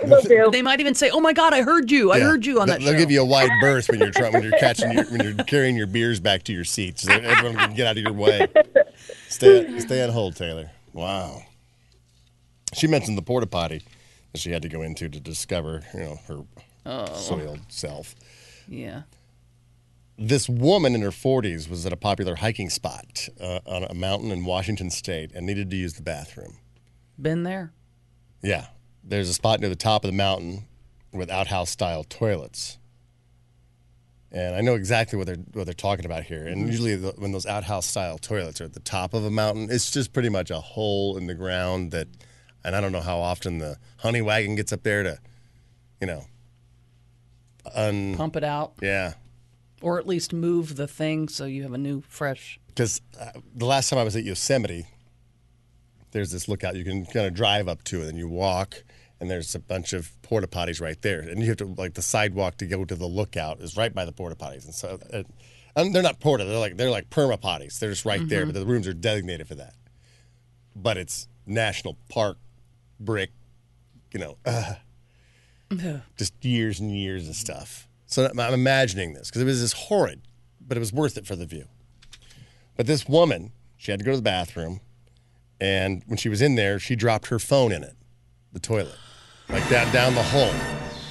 Will 0.29 0.51
they 0.51 0.61
might 0.63 0.81
even 0.81 0.95
say, 0.95 1.09
"Oh 1.11 1.21
my 1.21 1.33
God, 1.33 1.55
I 1.55 1.63
heard 1.63 1.91
you! 1.91 2.11
I 2.13 2.17
Yeah. 2.19 2.25
heard 2.25 2.45
you 2.45 2.61
on 2.61 2.67
They'll- 2.67 2.79
that 2.79 2.85
They'll 2.85 2.93
show." 2.95 2.99
give 2.99 3.11
you 3.11 3.23
a 3.23 3.25
wide 3.25 3.51
berth 3.61 3.89
when 3.89 4.01
you're 4.01 4.11
trying 4.11 4.33
when 4.33 4.43
you're 4.43 4.59
catching 4.59 4.93
your, 4.93 5.05
when 5.05 5.21
you're 5.23 5.45
carrying 5.45 5.77
your 5.77 5.87
beers 5.87 6.21
back 6.21 6.43
to 6.45 6.53
your 6.53 6.65
seats. 6.65 7.03
So 7.03 7.13
everyone 7.13 7.57
can 7.57 7.75
get 7.75 7.87
out 7.87 7.97
of 7.97 8.03
your 8.03 8.13
way. 8.13 8.47
Stay 9.29 9.79
stay 9.79 10.03
on 10.03 10.11
hold, 10.11 10.37
Taylor. 10.37 10.71
Wow. 10.93 11.43
She 12.75 12.87
mentioned 12.87 13.17
the 13.17 13.23
porta 13.23 13.47
potty 13.47 13.83
that 14.33 14.41
she 14.41 14.51
had 14.51 14.63
to 14.63 14.69
go 14.69 14.83
into 14.83 15.09
to 15.09 15.21
discover, 15.21 15.83
you 15.95 16.01
know, 16.01 16.19
her 16.29 16.41
Oh. 16.87 17.15
soiled 17.15 17.61
self. 17.69 18.15
yeah. 18.69 19.03
This 20.19 20.49
woman 20.49 20.95
in 20.95 21.01
her 21.03 21.11
40s 21.11 21.69
was 21.69 21.85
at 21.87 21.93
a 21.93 21.97
popular 21.97 22.37
hiking 22.37 22.71
spot 22.71 23.29
uh, 23.41 23.59
on 23.67 23.83
a 23.83 23.95
mountain 23.95 24.31
in 24.31 24.45
Washington 24.45 24.89
State 24.91 25.33
and 25.35 25.45
needed 25.45 25.71
to 25.71 25.77
use 25.77 25.95
the 25.95 26.03
bathroom. 26.03 26.59
Been 27.21 27.43
there. 27.43 27.73
Yeah. 28.43 28.67
There's 29.07 29.29
a 29.29 29.35
spot 29.35 29.61
near 29.61 29.69
the 29.69 29.77
top 29.77 30.05
of 30.05 30.11
the 30.11 30.17
mountain 30.17 30.65
with 31.13 31.31
outhouse 31.31 31.71
style 31.71 32.05
toilets. 32.05 32.79
And 34.33 34.57
I 34.57 34.63
know 34.63 34.75
exactly 34.75 35.17
what 35.17 35.27
they're 35.27 35.37
what 35.53 35.65
they're 35.65 35.75
talking 35.75 36.05
about 36.05 36.25
here. 36.25 36.47
And 36.47 36.67
usually 36.67 36.97
the, 36.97 37.13
when 37.17 37.31
those 37.31 37.47
outhouse 37.47 37.87
style 37.87 38.19
toilets 38.19 38.61
are 38.61 38.65
at 38.65 38.73
the 38.73 38.81
top 38.81 39.15
of 39.15 39.25
a 39.25 39.31
mountain, 39.31 39.69
it's 39.71 39.91
just 39.91 40.13
pretty 40.13 40.29
much 40.29 40.51
a 40.51 40.59
hole 40.59 41.17
in 41.17 41.27
the 41.27 41.35
ground 41.35 41.93
that 41.93 42.09
and 42.65 42.75
I 42.75 42.81
don't 42.81 42.93
know 42.93 43.01
how 43.01 43.19
often 43.19 43.59
the 43.59 43.77
honey 43.99 44.23
wagon 44.23 44.57
gets 44.57 44.73
up 44.73 44.83
there 44.83 45.03
to 45.03 45.19
you 46.01 46.07
know 46.07 46.25
un 47.75 48.17
Pump 48.17 48.37
it 48.37 48.45
out, 48.45 48.75
yeah. 48.83 49.15
or 49.83 49.99
at 49.99 50.07
least 50.07 50.33
move 50.33 50.77
the 50.77 50.89
thing 50.89 51.29
so 51.29 51.45
you 51.45 51.63
have 51.63 51.73
a 51.73 51.79
new, 51.79 52.03
fresh. 52.09 52.59
Because 52.67 53.01
uh, 53.21 53.31
the 53.55 53.67
last 53.67 53.89
time 53.89 53.99
I 53.99 54.05
was 54.05 54.17
at 54.17 54.25
Yosemite, 54.25 54.87
there's 56.15 56.31
this 56.31 56.49
lookout 56.49 56.77
you 56.77 56.85
can 56.85 57.05
kind 57.05 57.27
of 57.27 57.35
drive 57.35 57.69
up 57.69 57.85
to, 57.85 57.99
and 57.99 58.09
then 58.09 58.17
you 58.17 58.29
walk, 58.29 58.77
and 58.77 59.25
and 59.25 59.31
there's 59.31 59.55
a 59.55 59.59
bunch 59.59 59.95
of 59.95 60.11
porta 60.21 60.47
potties 60.47 60.83
right 60.83 61.01
there, 61.01 61.21
and 61.21 61.41
you 61.41 61.49
have 61.49 61.57
to 61.57 61.65
like 61.65 61.95
the 61.95 62.03
sidewalk 62.03 62.59
to 62.59 62.67
go 62.67 62.85
to 62.85 62.95
the 62.95 63.07
lookout 63.07 63.61
is 63.61 63.75
right 63.75 63.95
by 63.95 64.05
the 64.05 64.13
porta 64.13 64.37
potties, 64.37 64.67
and 64.67 64.75
so 64.75 64.99
uh, 65.13 65.23
and 65.75 65.95
they're 65.95 66.03
not 66.03 66.21
porta, 66.21 66.45
they're 66.45 66.59
like 66.59 66.77
they're 66.77 66.91
like 66.91 67.09
perma 67.09 67.41
potties. 67.41 67.79
They're 67.79 67.89
just 67.89 68.05
right 68.05 68.21
there, 68.29 68.45
but 68.45 68.55
the 68.55 68.67
rooms 68.67 68.87
are 68.87 68.93
designated 68.93 69.49
for 69.49 69.55
that. 69.55 69.75
But 70.77 70.99
it's 70.99 71.27
national 71.47 71.97
park 72.11 72.37
brick, 73.01 73.31
you 74.13 74.21
know, 74.21 74.37
uh, 74.45 74.75
just 76.19 76.45
years 76.45 76.79
and 76.81 76.95
years 76.95 77.27
of 77.27 77.35
stuff. 77.35 77.89
So 78.07 78.27
I'm 78.27 78.39
I'm 78.39 78.53
imagining 78.53 79.15
this 79.15 79.31
because 79.31 79.41
it 79.41 79.47
was 79.47 79.63
this 79.63 79.73
horrid, 79.73 80.21
but 80.61 80.77
it 80.77 80.81
was 80.81 80.93
worth 80.93 81.17
it 81.17 81.27
for 81.27 81.35
the 81.35 81.47
view. 81.47 81.65
But 82.77 82.87
this 82.87 83.09
woman, 83.09 83.53
she 83.79 83.91
had 83.91 84.01
to 84.01 84.05
go 84.05 84.11
to 84.11 84.19
the 84.19 84.23
bathroom, 84.23 84.81
and 85.65 86.03
when 86.07 86.19
she 86.19 86.29
was 86.29 86.43
in 86.43 86.57
there, 86.57 86.79
she 86.79 86.95
dropped 86.95 87.29
her 87.29 87.39
phone 87.39 87.73
in 87.73 87.83
it, 87.83 87.97
the 88.53 88.61
toilet, 88.61 88.99
like 89.49 89.67
that 89.71 89.91
down 89.95 90.15
the 90.15 90.23
hole. 90.23 90.53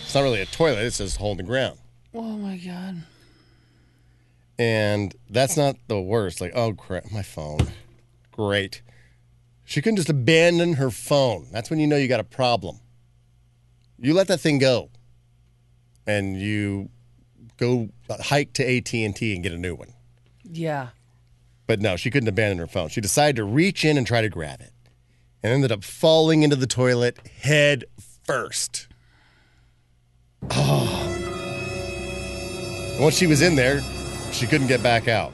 It's 0.04 0.14
not 0.14 0.22
really 0.22 0.42
a 0.42 0.46
toilet; 0.46 0.84
it's 0.84 1.00
just 1.00 1.18
a 1.18 1.20
hole 1.20 1.32
in 1.32 1.38
the 1.38 1.44
ground. 1.44 1.80
Oh 2.14 2.38
my 2.38 2.58
god. 2.58 3.02
And 4.60 5.16
that's 5.28 5.58
not 5.58 5.78
the 5.88 6.00
worst. 6.00 6.40
Like, 6.40 6.52
oh 6.54 6.74
crap, 6.74 7.12
my 7.12 7.24
phone. 7.24 7.70
Great. 8.32 8.84
She 9.66 9.82
couldn't 9.82 9.98
just 9.98 10.10
abandon 10.10 10.74
her 10.74 10.92
phone. 10.92 11.48
That's 11.52 11.72
when 11.72 11.80
you 11.80 11.88
know 11.88 11.96
you 11.96 12.08
got 12.08 12.20
a 12.20 12.24
problem. 12.24 12.80
You 13.98 14.14
let 14.14 14.28
that 14.28 14.40
thing 14.40 14.60
go, 14.60 14.92
and 16.06 16.40
you 16.40 16.90
go 17.58 17.90
hike 18.12 18.54
to 18.54 18.64
AT 18.64 18.94
and 18.94 19.16
T 19.16 19.34
and 19.34 19.42
get 19.42 19.52
a 19.52 19.58
new 19.58 19.74
one. 19.74 19.94
Yeah. 20.44 20.90
But 21.74 21.82
no, 21.82 21.96
she 21.96 22.12
couldn't 22.12 22.30
abandon 22.30 22.60
her 22.60 22.68
phone. 22.68 22.90
She 22.90 23.02
decided 23.02 23.38
to 23.38 23.44
reach 23.44 23.84
in 23.84 23.98
and 23.98 24.06
try 24.06 24.22
to 24.22 24.30
grab 24.30 24.62
it, 24.62 24.72
and 25.42 25.52
ended 25.52 25.72
up 25.72 25.84
falling 25.84 26.44
into 26.44 26.56
the 26.56 26.68
toilet 26.68 27.18
head 27.42 27.86
first. 27.98 28.88
Oh. 30.52 31.00
Once 33.00 33.18
she 33.18 33.26
was 33.26 33.42
in 33.42 33.56
there, 33.56 33.82
she 34.32 34.46
couldn't 34.46 34.68
get 34.68 34.84
back 34.84 35.08
out. 35.08 35.34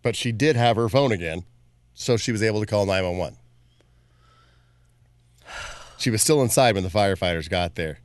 But 0.00 0.16
she 0.16 0.32
did 0.32 0.56
have 0.56 0.76
her 0.76 0.88
phone 0.88 1.12
again, 1.12 1.44
so 1.92 2.16
she 2.16 2.32
was 2.32 2.42
able 2.42 2.60
to 2.60 2.66
call 2.66 2.86
911. 2.86 3.36
She 5.98 6.08
was 6.08 6.22
still 6.22 6.40
inside 6.40 6.76
when 6.76 6.82
the 6.82 6.88
firefighters 6.88 7.50
got 7.50 7.74
there, 7.74 7.98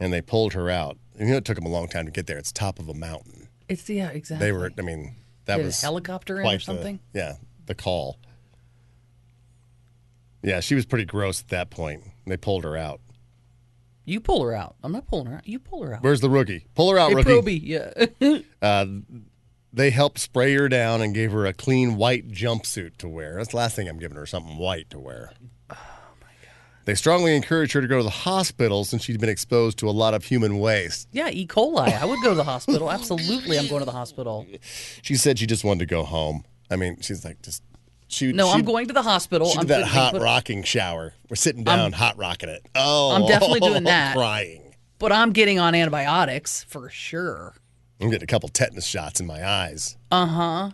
and 0.00 0.12
they 0.12 0.22
pulled 0.22 0.54
her 0.54 0.70
out. 0.70 0.98
And 1.16 1.28
you 1.28 1.34
know, 1.34 1.38
it 1.38 1.44
took 1.44 1.54
them 1.54 1.66
a 1.66 1.70
long 1.70 1.86
time 1.86 2.06
to 2.06 2.10
get 2.10 2.26
there. 2.26 2.36
It's 2.36 2.50
top 2.50 2.80
of 2.80 2.88
a 2.88 2.94
mountain. 2.94 3.46
It's 3.68 3.88
yeah, 3.88 4.08
exactly. 4.08 4.44
They 4.44 4.50
were, 4.50 4.72
I 4.76 4.82
mean, 4.82 5.14
that 5.50 5.60
a 5.60 5.64
was 5.64 5.80
helicopter 5.80 6.34
in 6.36 6.40
or 6.40 6.44
quite 6.44 6.58
the- 6.60 6.64
something? 6.64 7.00
yeah, 7.14 7.34
the 7.66 7.74
call. 7.74 8.18
Yeah, 10.42 10.60
she 10.60 10.74
was 10.74 10.86
pretty 10.86 11.04
gross 11.04 11.40
at 11.40 11.48
that 11.48 11.70
point. 11.70 12.02
They 12.26 12.36
pulled 12.36 12.64
her 12.64 12.76
out. 12.76 13.00
You 14.06 14.20
pull 14.20 14.42
her 14.42 14.54
out. 14.54 14.76
I'm 14.82 14.92
not 14.92 15.06
pulling 15.06 15.26
her 15.26 15.36
out. 15.36 15.46
You 15.46 15.58
pull 15.58 15.82
her 15.84 15.94
out. 15.94 16.02
Where's 16.02 16.20
the 16.20 16.30
rookie? 16.30 16.66
Pull 16.74 16.90
her 16.90 16.98
out, 16.98 17.10
Hey, 17.10 17.14
rookie. 17.34 17.58
Yeah. 17.58 17.90
Uh, 18.62 18.86
they 19.72 19.90
helped 19.90 20.18
spray 20.18 20.52
her 20.54 20.68
down 20.68 21.00
and 21.00 21.14
gave 21.14 21.30
her 21.32 21.46
a 21.46 21.52
clean 21.52 21.96
white 21.96 22.28
jumpsuit 22.28 22.96
to 22.98 23.08
wear. 23.08 23.36
That's 23.36 23.50
the 23.50 23.56
last 23.56 23.76
thing 23.76 23.88
I'm 23.88 23.98
giving 23.98 24.16
her, 24.16 24.26
something 24.26 24.58
white 24.58 24.90
to 24.90 24.98
wear. 24.98 25.32
They 26.86 26.94
strongly 26.94 27.36
encouraged 27.36 27.72
her 27.74 27.80
to 27.80 27.86
go 27.86 27.98
to 27.98 28.02
the 28.02 28.10
hospital 28.10 28.84
since 28.84 29.04
she'd 29.04 29.20
been 29.20 29.28
exposed 29.28 29.78
to 29.78 29.88
a 29.88 29.92
lot 29.92 30.14
of 30.14 30.24
human 30.24 30.58
waste. 30.58 31.08
yeah, 31.12 31.28
E. 31.30 31.46
coli. 31.46 31.92
I 32.00 32.04
would 32.04 32.20
go 32.22 32.30
to 32.30 32.34
the 32.34 32.44
hospital. 32.44 32.90
Absolutely, 32.90 33.58
I'm 33.58 33.68
going 33.68 33.80
to 33.80 33.84
the 33.86 33.92
hospital. 33.92 34.46
She 35.02 35.14
said 35.16 35.38
she 35.38 35.46
just 35.46 35.64
wanted 35.64 35.80
to 35.80 35.86
go 35.86 36.02
home. 36.04 36.44
I 36.70 36.76
mean, 36.76 36.98
she's 37.00 37.24
like, 37.24 37.42
just. 37.42 37.62
She, 38.08 38.32
No, 38.32 38.46
she, 38.48 38.52
I'm 38.54 38.64
going 38.64 38.86
to 38.88 38.92
the 38.92 39.02
hospital. 39.02 39.48
She 39.50 39.58
I'm 39.58 39.66
did 39.66 39.82
that 39.82 39.86
hot 39.86 40.14
rocking 40.20 40.62
shower. 40.64 41.14
We're 41.28 41.36
sitting 41.36 41.62
down, 41.64 41.92
hot 41.92 42.16
rocking 42.18 42.48
it. 42.48 42.66
Oh, 42.74 43.12
I'm 43.12 43.26
definitely 43.26 43.60
doing 43.60 43.84
that. 43.84 44.16
crying. 44.16 44.74
But 44.98 45.12
I'm 45.12 45.32
getting 45.32 45.58
on 45.60 45.74
antibiotics 45.74 46.64
for 46.64 46.88
sure. 46.90 47.54
I'm 48.00 48.10
getting 48.10 48.24
a 48.24 48.26
couple 48.26 48.48
tetanus 48.48 48.86
shots 48.86 49.20
in 49.20 49.26
my 49.26 49.46
eyes. 49.46 49.96
Uh 50.10 50.26
huh. 50.26 50.70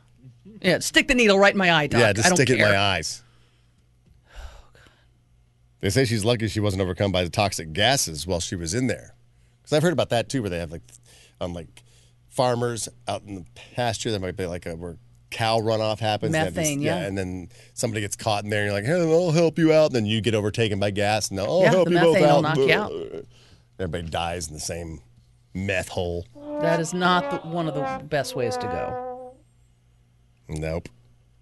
Yeah, 0.62 0.78
stick 0.78 1.08
the 1.08 1.14
needle 1.14 1.38
right 1.38 1.52
in 1.52 1.58
my 1.58 1.70
eye, 1.72 1.86
doc. 1.88 2.00
Yeah, 2.00 2.12
just 2.12 2.26
I 2.26 2.30
don't 2.30 2.36
stick 2.36 2.48
it 2.50 2.54
in 2.54 2.58
care. 2.60 2.70
my 2.70 2.78
eyes. 2.78 3.22
They 5.80 5.90
say 5.90 6.04
she's 6.04 6.24
lucky 6.24 6.48
she 6.48 6.60
wasn't 6.60 6.82
overcome 6.82 7.12
by 7.12 7.22
the 7.24 7.30
toxic 7.30 7.72
gases 7.72 8.26
while 8.26 8.40
she 8.40 8.56
was 8.56 8.74
in 8.74 8.86
there. 8.86 9.14
Because 9.62 9.76
I've 9.76 9.82
heard 9.82 9.92
about 9.92 10.10
that 10.10 10.28
too, 10.28 10.40
where 10.42 10.50
they 10.50 10.58
have 10.58 10.72
like, 10.72 10.82
um, 11.40 11.52
like 11.52 11.82
farmers 12.28 12.88
out 13.06 13.22
in 13.22 13.34
the 13.34 13.44
pasture. 13.74 14.10
There 14.10 14.20
might 14.20 14.36
be 14.36 14.46
like 14.46 14.66
a 14.66 14.74
where 14.74 14.96
cow 15.30 15.58
runoff 15.60 15.98
happens. 15.98 16.32
They 16.32 16.38
have 16.38 16.54
this- 16.54 16.64
Methane, 16.68 16.80
yeah. 16.80 16.98
and 16.98 17.16
then 17.18 17.48
somebody 17.74 18.00
gets 18.00 18.16
caught 18.16 18.44
in 18.44 18.50
there. 18.50 18.60
and 18.62 18.66
You're 18.72 18.74
like, 18.80 18.84
hey, 18.86 19.00
I'll 19.12 19.32
help 19.32 19.58
you 19.58 19.72
out. 19.72 19.86
And 19.86 19.96
then 19.96 20.06
you 20.06 20.20
get 20.20 20.34
overtaken 20.34 20.78
by 20.78 20.90
gas, 20.92 21.28
and 21.28 21.38
they'll 21.38 21.60
Yeah, 21.62 21.70
help 21.70 21.88
the 21.88 21.94
you 21.94 22.00
both 22.00 22.14
methane 22.14 22.28
out. 22.30 22.40
knock 22.42 22.56
you 22.56 22.72
out. 22.72 22.92
Everybody 23.78 24.08
dies 24.08 24.48
in 24.48 24.54
the 24.54 24.60
same 24.60 25.00
meth 25.52 25.88
hole. 25.88 26.26
That 26.62 26.80
is 26.80 26.94
not 26.94 27.30
the, 27.30 27.48
one 27.48 27.68
of 27.68 27.74
the 27.74 28.02
best 28.06 28.34
ways 28.34 28.56
to 28.56 28.66
go. 28.66 29.34
Nope. 30.48 30.88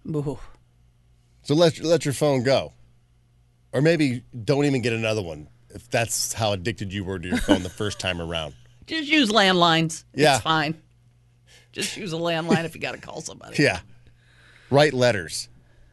Ooh. 0.09 0.39
So 1.43 1.53
let 1.55 1.79
let 1.79 2.05
your 2.05 2.13
phone 2.13 2.43
go, 2.43 2.73
or 3.75 3.81
maybe 3.81 4.23
don't 4.45 4.63
even 4.63 4.81
get 4.81 4.93
another 4.93 5.21
one 5.21 5.49
if 5.69 5.89
that's 5.89 6.31
how 6.31 6.53
addicted 6.53 6.93
you 6.93 7.03
were 7.03 7.19
to 7.19 7.27
your 7.27 7.37
phone 7.37 7.61
the 7.61 7.69
first 7.81 7.99
time 7.99 8.21
around. 8.21 8.55
Just 8.87 9.09
use 9.09 9.29
landlines. 9.29 10.05
Yeah. 10.13 10.35
It's 10.35 10.43
fine. 10.43 10.81
Just 11.73 11.97
use 11.97 12.13
a 12.13 12.17
landline 12.17 12.63
if 12.63 12.73
you 12.73 12.79
got 12.79 12.93
to 12.93 13.01
call 13.01 13.19
somebody. 13.19 13.61
Yeah, 13.61 13.81
write 14.69 14.93
letters. 14.93 15.49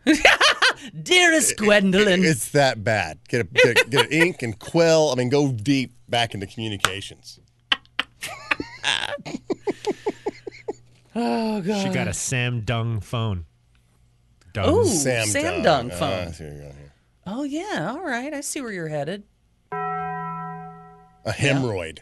Dearest 1.02 1.56
Gwendolyn. 1.56 2.24
It's 2.24 2.50
that 2.52 2.84
bad. 2.84 3.18
Get 3.28 3.40
a 3.40 3.44
get, 3.44 3.90
get 3.90 4.06
an 4.06 4.12
ink 4.12 4.42
and 4.42 4.56
quill. 4.56 5.10
I 5.10 5.16
mean, 5.16 5.28
go 5.28 5.50
deep 5.50 5.92
back 6.08 6.34
into 6.34 6.46
communications. 6.46 7.40
Oh 11.14 11.60
god. 11.60 11.82
She 11.82 11.88
got 11.92 12.08
a 12.08 12.14
Sam 12.14 12.60
Dung 12.60 13.00
phone. 13.00 13.44
Dung. 14.52 14.68
Ooh, 14.68 14.84
Sam, 14.86 15.26
Sam 15.26 15.62
Dung. 15.62 15.88
Dung 15.88 15.98
phone. 15.98 16.28
Ah, 16.28 16.30
here 16.30 16.48
you 16.48 16.54
go. 16.54 16.64
Here. 16.64 16.91
Oh, 17.26 17.42
yeah. 17.44 17.88
All 17.92 18.02
right. 18.04 18.32
I 18.32 18.40
see 18.40 18.60
where 18.60 18.72
you're 18.72 18.88
headed. 18.88 19.24
A 19.72 21.30
hemorrhoid. 21.32 22.00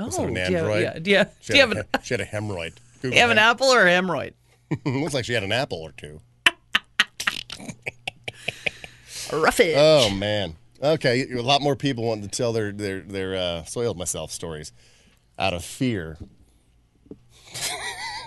Oh, 0.00 0.08
that 0.10 0.18
an 0.20 0.34
do 0.34 0.40
Android? 0.40 0.82
yeah. 0.82 0.98
Do 0.98 1.10
you, 1.10 1.24
She 1.40 1.52
do 1.54 1.58
had, 1.58 1.68
have, 1.68 1.76
a, 1.76 1.80
an, 1.80 1.86
she 2.04 2.14
had 2.14 2.20
a 2.20 2.24
hemorrhoid. 2.26 2.74
do 3.02 3.08
you 3.12 3.18
have 3.18 3.30
an 3.30 3.38
apple 3.38 3.66
or 3.66 3.86
a 3.86 3.90
hemorrhoid? 3.90 4.32
Looks 4.84 5.12
like 5.14 5.24
she 5.24 5.32
had 5.32 5.42
an 5.42 5.52
apple 5.52 5.78
or 5.82 5.92
two. 5.92 6.20
Rough 9.32 9.60
it. 9.60 9.74
Oh 9.76 10.10
man. 10.10 10.54
Okay, 10.82 11.26
a 11.32 11.42
lot 11.42 11.60
more 11.60 11.74
people 11.76 12.04
want 12.04 12.22
to 12.22 12.28
tell 12.28 12.52
their 12.52 12.72
their 12.72 13.00
their 13.00 13.34
uh, 13.34 13.64
soiled 13.64 13.98
myself 13.98 14.30
stories 14.30 14.72
out 15.38 15.52
of 15.52 15.64
fear. 15.64 16.16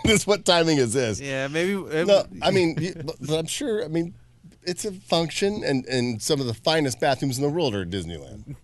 this 0.03 0.27
what 0.27 0.45
timing 0.45 0.77
is 0.77 0.93
this? 0.93 1.19
Yeah, 1.19 1.47
maybe. 1.47 1.73
uh, 1.75 2.03
No, 2.03 2.23
I 2.41 2.51
mean, 2.51 2.75
y- 2.79 2.93
but 3.03 3.15
but 3.19 3.39
I'm 3.39 3.47
sure. 3.47 3.83
I 3.83 3.87
mean, 3.87 4.13
it's 4.63 4.85
a 4.85 4.91
function, 4.91 5.63
and 5.63 5.85
and 5.85 6.21
some 6.21 6.39
of 6.39 6.47
the 6.47 6.53
finest 6.53 6.99
bathrooms 6.99 7.37
in 7.37 7.43
the 7.43 7.49
world 7.49 7.75
are 7.75 7.81
at 7.81 7.89
Disneyland. 7.89 8.55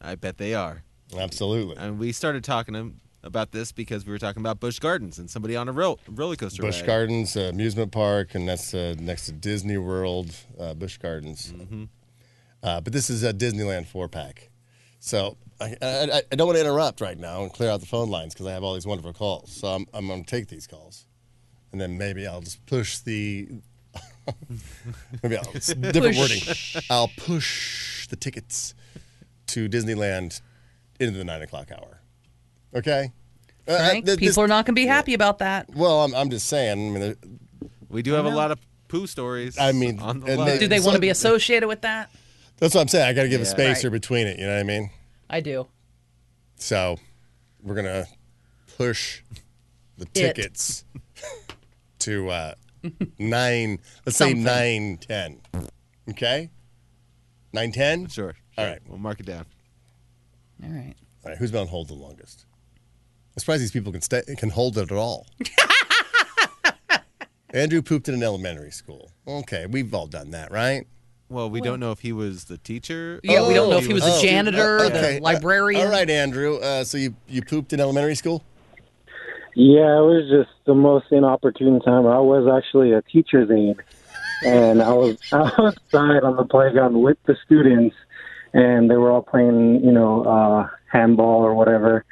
I 0.00 0.14
bet 0.14 0.38
they 0.38 0.54
are. 0.54 0.82
Absolutely. 1.16 1.76
And 1.76 1.98
we 1.98 2.12
started 2.12 2.44
talking 2.44 3.00
about 3.22 3.52
this 3.52 3.72
because 3.72 4.06
we 4.06 4.12
were 4.12 4.18
talking 4.18 4.40
about 4.40 4.60
Busch 4.60 4.78
Gardens 4.78 5.18
and 5.18 5.28
somebody 5.28 5.56
on 5.56 5.68
a 5.68 5.72
ro- 5.72 5.98
roller 6.08 6.36
coaster 6.36 6.62
Busch 6.62 6.80
ride. 6.80 6.86
Gardens 6.86 7.36
uh, 7.36 7.50
amusement 7.52 7.90
park, 7.92 8.34
and 8.34 8.48
that's 8.48 8.74
uh, 8.74 8.94
next 8.98 9.26
to 9.26 9.32
Disney 9.32 9.78
World. 9.78 10.30
Uh, 10.58 10.74
Busch 10.74 10.98
Gardens. 10.98 11.52
Mm-hmm. 11.52 11.84
Uh, 12.62 12.80
but 12.80 12.92
this 12.92 13.10
is 13.10 13.22
a 13.24 13.32
Disneyland 13.32 13.86
four 13.86 14.08
pack. 14.08 14.50
So 15.00 15.36
I, 15.60 15.76
I, 15.80 16.22
I 16.30 16.36
don't 16.36 16.46
want 16.46 16.56
to 16.56 16.60
interrupt 16.60 17.00
right 17.00 17.18
now 17.18 17.42
and 17.42 17.52
clear 17.52 17.70
out 17.70 17.80
the 17.80 17.86
phone 17.86 18.10
lines 18.10 18.34
because 18.34 18.46
I 18.46 18.52
have 18.52 18.62
all 18.62 18.74
these 18.74 18.86
wonderful 18.86 19.12
calls. 19.12 19.52
So 19.52 19.68
I'm, 19.68 19.86
I'm 19.94 20.06
going 20.08 20.24
to 20.24 20.30
take 20.30 20.48
these 20.48 20.66
calls, 20.66 21.06
and 21.72 21.80
then 21.80 21.98
maybe 21.98 22.26
I'll 22.26 22.40
just 22.40 22.64
push 22.66 22.98
the. 22.98 23.48
maybe 25.22 25.36
I'll 25.36 25.50
it's 25.54 25.72
different 25.74 26.16
wording. 26.16 26.40
I'll 26.90 27.10
push 27.16 28.06
the 28.08 28.16
tickets 28.16 28.74
to 29.48 29.68
Disneyland 29.68 30.40
into 31.00 31.16
the 31.18 31.24
nine 31.24 31.42
o'clock 31.42 31.70
hour. 31.72 32.00
Okay. 32.74 33.12
Uh, 33.66 33.72
uh, 33.72 33.90
th- 33.92 34.04
people 34.04 34.26
this- 34.26 34.38
are 34.38 34.48
not 34.48 34.64
going 34.66 34.74
to 34.74 34.80
be 34.80 34.86
happy 34.86 35.14
about 35.14 35.38
that. 35.38 35.68
Well, 35.74 36.04
I'm, 36.04 36.14
I'm 36.14 36.30
just 36.30 36.46
saying. 36.48 36.96
I 36.96 36.98
mean, 36.98 37.16
We 37.88 38.02
do 38.02 38.12
have 38.12 38.24
a 38.24 38.30
lot 38.30 38.50
of 38.50 38.58
poo 38.88 39.06
stories. 39.06 39.58
I 39.58 39.72
mean, 39.72 40.00
on 40.00 40.20
the 40.20 40.36
they- 40.36 40.58
Do 40.58 40.68
they 40.68 40.78
So- 40.78 40.86
want 40.86 40.94
to 40.96 41.00
be 41.00 41.10
associated 41.10 41.66
with 41.68 41.82
that? 41.82 42.10
That's 42.58 42.74
what 42.74 42.80
I'm 42.80 42.88
saying. 42.88 43.06
I 43.06 43.12
got 43.12 43.22
to 43.22 43.28
give 43.28 43.40
a 43.40 43.46
spacer 43.46 43.88
Right. 43.88 43.92
between 43.92 44.26
it. 44.26 44.38
You 44.38 44.46
know 44.46 44.54
what 44.54 44.60
I 44.60 44.64
mean? 44.64 44.90
I 45.30 45.40
do. 45.40 45.68
So 46.56 46.98
we're 47.62 47.76
gonna 47.76 48.06
push 48.76 49.20
the 49.96 50.06
tickets 50.06 50.84
to 52.00 52.28
uh, 52.30 52.54
nine. 53.18 53.78
Let's 54.06 54.18
say 54.18 54.34
nine 54.34 54.98
ten. 54.98 55.40
Okay. 56.10 56.50
Nine 57.52 57.72
ten. 57.72 58.08
Sure. 58.08 58.34
All 58.56 58.64
sure. 58.64 58.72
right. 58.72 58.80
We'll 58.86 58.98
mark 58.98 59.20
it 59.20 59.26
down. 59.26 59.46
All 60.62 60.70
right. 60.70 60.94
All 61.24 61.30
right. 61.30 61.38
Who's 61.38 61.50
been 61.50 61.62
on 61.62 61.68
hold 61.68 61.88
the 61.88 61.94
longest? 61.94 62.44
I'm 63.36 63.40
surprised 63.40 63.62
these 63.62 63.70
people 63.70 63.92
can 63.92 64.00
stay 64.02 64.22
can 64.36 64.50
hold 64.50 64.78
it 64.78 64.90
at 64.90 64.96
all. 64.98 65.26
Andrew 67.50 67.80
pooped 67.80 68.08
in 68.08 68.14
an 68.14 68.22
elementary 68.22 68.70
school. 68.70 69.10
Okay, 69.26 69.64
we've 69.66 69.94
all 69.94 70.06
done 70.06 70.32
that, 70.32 70.50
right? 70.50 70.86
Well, 71.30 71.48
we 71.50 71.60
don't 71.60 71.80
know 71.80 71.92
if 71.92 72.00
he 72.00 72.12
was 72.12 72.44
the 72.44 72.58
teacher. 72.58 73.20
Yeah, 73.22 73.46
we 73.46 73.54
don't 73.54 73.70
know 73.70 73.78
if 73.78 73.86
he 73.86 73.92
was 73.94 74.02
the 74.04 74.12
Oh, 74.12 74.22
janitor, 74.22 74.78
uh, 74.78 74.88
the 74.88 74.98
okay. 74.98 75.20
librarian. 75.20 75.82
All 75.86 75.90
right, 75.92 76.08
Andrew. 76.08 76.56
Uh, 76.56 76.84
so 76.84 76.98
you 76.98 77.14
you 77.26 77.42
pooped 77.42 77.72
in 77.72 77.80
elementary 77.80 78.14
school? 78.16 78.42
Yeah, 79.54 79.98
it 79.98 80.02
was 80.02 80.28
just 80.30 80.50
the 80.66 80.74
most 80.74 81.06
inopportune 81.10 81.80
time. 81.80 82.06
I 82.06 82.20
was 82.20 82.48
actually 82.48 82.92
a 82.92 83.02
teacher's 83.02 83.50
aide, 83.50 83.82
and 84.44 84.82
I 84.82 84.92
was 84.92 85.16
outside 85.32 86.24
on 86.24 86.36
the 86.36 86.44
playground 86.44 87.00
with 87.00 87.18
the 87.26 87.36
students, 87.44 87.96
and 88.52 88.90
they 88.90 88.96
were 88.96 89.10
all 89.10 89.22
playing, 89.22 89.84
you 89.84 89.92
know, 89.92 90.24
uh, 90.24 90.68
handball 90.90 91.42
or 91.42 91.54
whatever. 91.54 92.04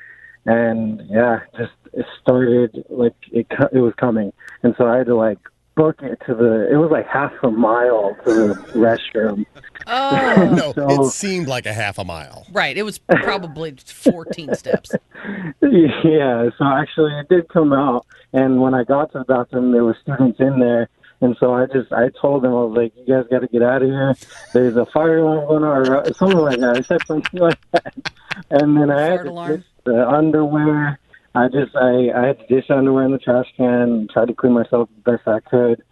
And 0.44 1.02
yeah, 1.08 1.40
just 1.56 1.72
it 1.92 2.06
started 2.20 2.84
like 2.88 3.14
it 3.32 3.46
it 3.72 3.80
was 3.80 3.94
coming, 3.94 4.32
and 4.62 4.74
so 4.78 4.86
I 4.86 4.98
had 4.98 5.06
to 5.06 5.16
like 5.16 5.38
book 5.76 6.02
it 6.02 6.18
to 6.26 6.34
the. 6.34 6.68
It 6.72 6.76
was 6.76 6.90
like 6.90 7.06
half 7.06 7.32
a 7.42 7.50
mile 7.50 8.16
to 8.24 8.34
the 8.34 8.54
restroom. 8.74 9.46
Oh, 9.86 10.50
No, 10.56 10.72
So- 10.72 11.04
it 11.04 11.10
seemed 11.10 11.46
like 11.46 11.66
a 11.66 11.72
half 11.72 11.98
a 11.98 12.04
mile. 12.04 12.46
right. 12.52 12.76
It 12.76 12.82
was 12.82 12.98
probably 12.98 13.76
14 13.84 14.54
steps. 14.62 14.90
Yeah, 15.60 16.48
so 16.58 16.64
actually 16.64 17.12
it 17.20 17.28
did 17.28 17.48
come 17.48 17.72
out, 17.72 18.06
and 18.32 18.60
when 18.60 18.74
I 18.74 18.84
got 18.84 19.12
to 19.12 19.18
the 19.18 19.24
bathroom, 19.24 19.72
there 19.72 19.84
were 19.84 19.96
students 20.02 20.40
in 20.40 20.58
there, 20.60 20.88
and 21.20 21.36
so 21.40 21.54
I 21.54 21.66
just 21.66 21.92
I 21.92 22.08
told 22.20 22.42
them 22.42 22.52
I 22.52 22.62
was 22.62 22.76
like, 22.76 22.92
"You 22.96 23.14
guys 23.14 23.24
got 23.30 23.40
to 23.40 23.46
get 23.48 23.62
out 23.62 23.82
of 23.82 23.88
here. 23.88 24.14
There's 24.52 24.76
a 24.76 24.86
fire 24.86 25.18
alarm 25.18 25.48
going 25.48 25.64
on, 25.64 25.88
or 25.88 26.12
something 26.14 26.38
like 26.38 26.60
that." 26.60 26.76
I 26.76 26.80
said 26.82 27.00
something 27.06 27.40
like 27.40 27.58
that, 27.72 27.94
and 28.50 28.76
then 28.76 28.90
I 28.90 29.00
had 29.02 29.22
to 29.24 29.30
alarm. 29.30 29.64
the 29.84 30.08
underwear. 30.08 30.98
I 31.36 31.48
just 31.48 31.76
I 31.76 32.10
I 32.16 32.26
had 32.28 32.38
to 32.38 32.46
dish 32.46 32.70
underwear 32.70 33.04
in 33.04 33.12
the 33.12 33.18
trash 33.18 33.46
can, 33.56 33.66
and 33.66 34.10
tried 34.10 34.28
to 34.28 34.34
clean 34.34 34.54
myself 34.54 34.88
the 35.04 35.12
best 35.12 35.28
I 35.28 35.40
could, 35.40 35.82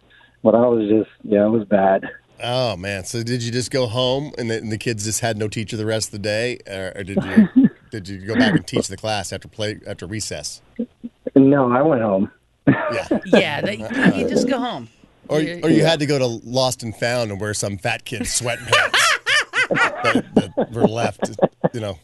but 0.43 0.55
I 0.55 0.67
was 0.67 0.89
just 0.89 1.11
yeah, 1.23 1.45
it 1.45 1.49
was 1.49 1.67
bad. 1.67 2.09
Oh 2.43 2.75
man! 2.75 3.05
So 3.05 3.21
did 3.21 3.43
you 3.43 3.51
just 3.51 3.69
go 3.69 3.85
home 3.85 4.33
and 4.39 4.49
the, 4.49 4.57
and 4.57 4.71
the 4.71 4.77
kids 4.79 5.05
just 5.05 5.19
had 5.19 5.37
no 5.37 5.47
teacher 5.47 5.77
the 5.77 5.85
rest 5.85 6.07
of 6.07 6.11
the 6.13 6.19
day, 6.19 6.57
or, 6.67 6.93
or 6.95 7.03
did 7.03 7.23
you 7.23 7.69
did 7.91 8.09
you 8.09 8.25
go 8.25 8.35
back 8.35 8.55
and 8.55 8.65
teach 8.65 8.87
the 8.87 8.97
class 8.97 9.31
after 9.31 9.47
play 9.47 9.79
after 9.85 10.07
recess? 10.07 10.63
No, 11.35 11.71
I 11.71 11.81
went 11.83 12.01
home. 12.01 12.31
Yeah. 12.67 13.07
Yeah, 13.25 13.61
they, 13.61 13.77
you 13.77 13.85
uh-uh. 13.85 14.29
just 14.29 14.47
go 14.47 14.59
home. 14.59 14.89
Or, 15.27 15.37
or 15.37 15.69
you 15.69 15.83
had 15.83 15.99
to 15.99 16.05
go 16.05 16.17
to 16.17 16.25
Lost 16.25 16.83
and 16.83 16.95
Found 16.95 17.31
and 17.31 17.39
wear 17.39 17.53
some 17.53 17.77
fat 17.77 18.05
kid's 18.05 18.39
sweatpants 18.39 18.69
that, 19.69 20.25
that 20.35 20.71
were 20.71 20.87
left, 20.87 21.31
you 21.73 21.79
know, 21.79 21.97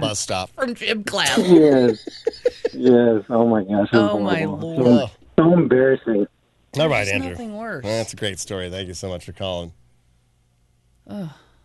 bus 0.00 0.18
stop. 0.20 0.50
From 0.50 0.74
gym 0.74 1.04
class. 1.04 1.38
Yes, 1.38 2.06
yes. 2.72 3.24
Oh 3.28 3.46
my 3.48 3.62
gosh. 3.64 3.88
Oh, 3.92 4.18
my. 4.18 4.44
Lord. 4.44 4.80
Oh. 4.86 5.06
So, 5.06 5.10
so 5.38 5.52
embarrassing. 5.52 6.26
All 6.78 6.88
right, 6.88 7.04
There's 7.04 7.10
Andrew. 7.10 7.30
nothing 7.30 7.56
worse. 7.56 7.84
That's 7.84 8.12
a 8.12 8.16
great 8.16 8.38
story. 8.38 8.70
Thank 8.70 8.88
you 8.88 8.94
so 8.94 9.08
much 9.08 9.24
for 9.24 9.32
calling. 9.32 9.72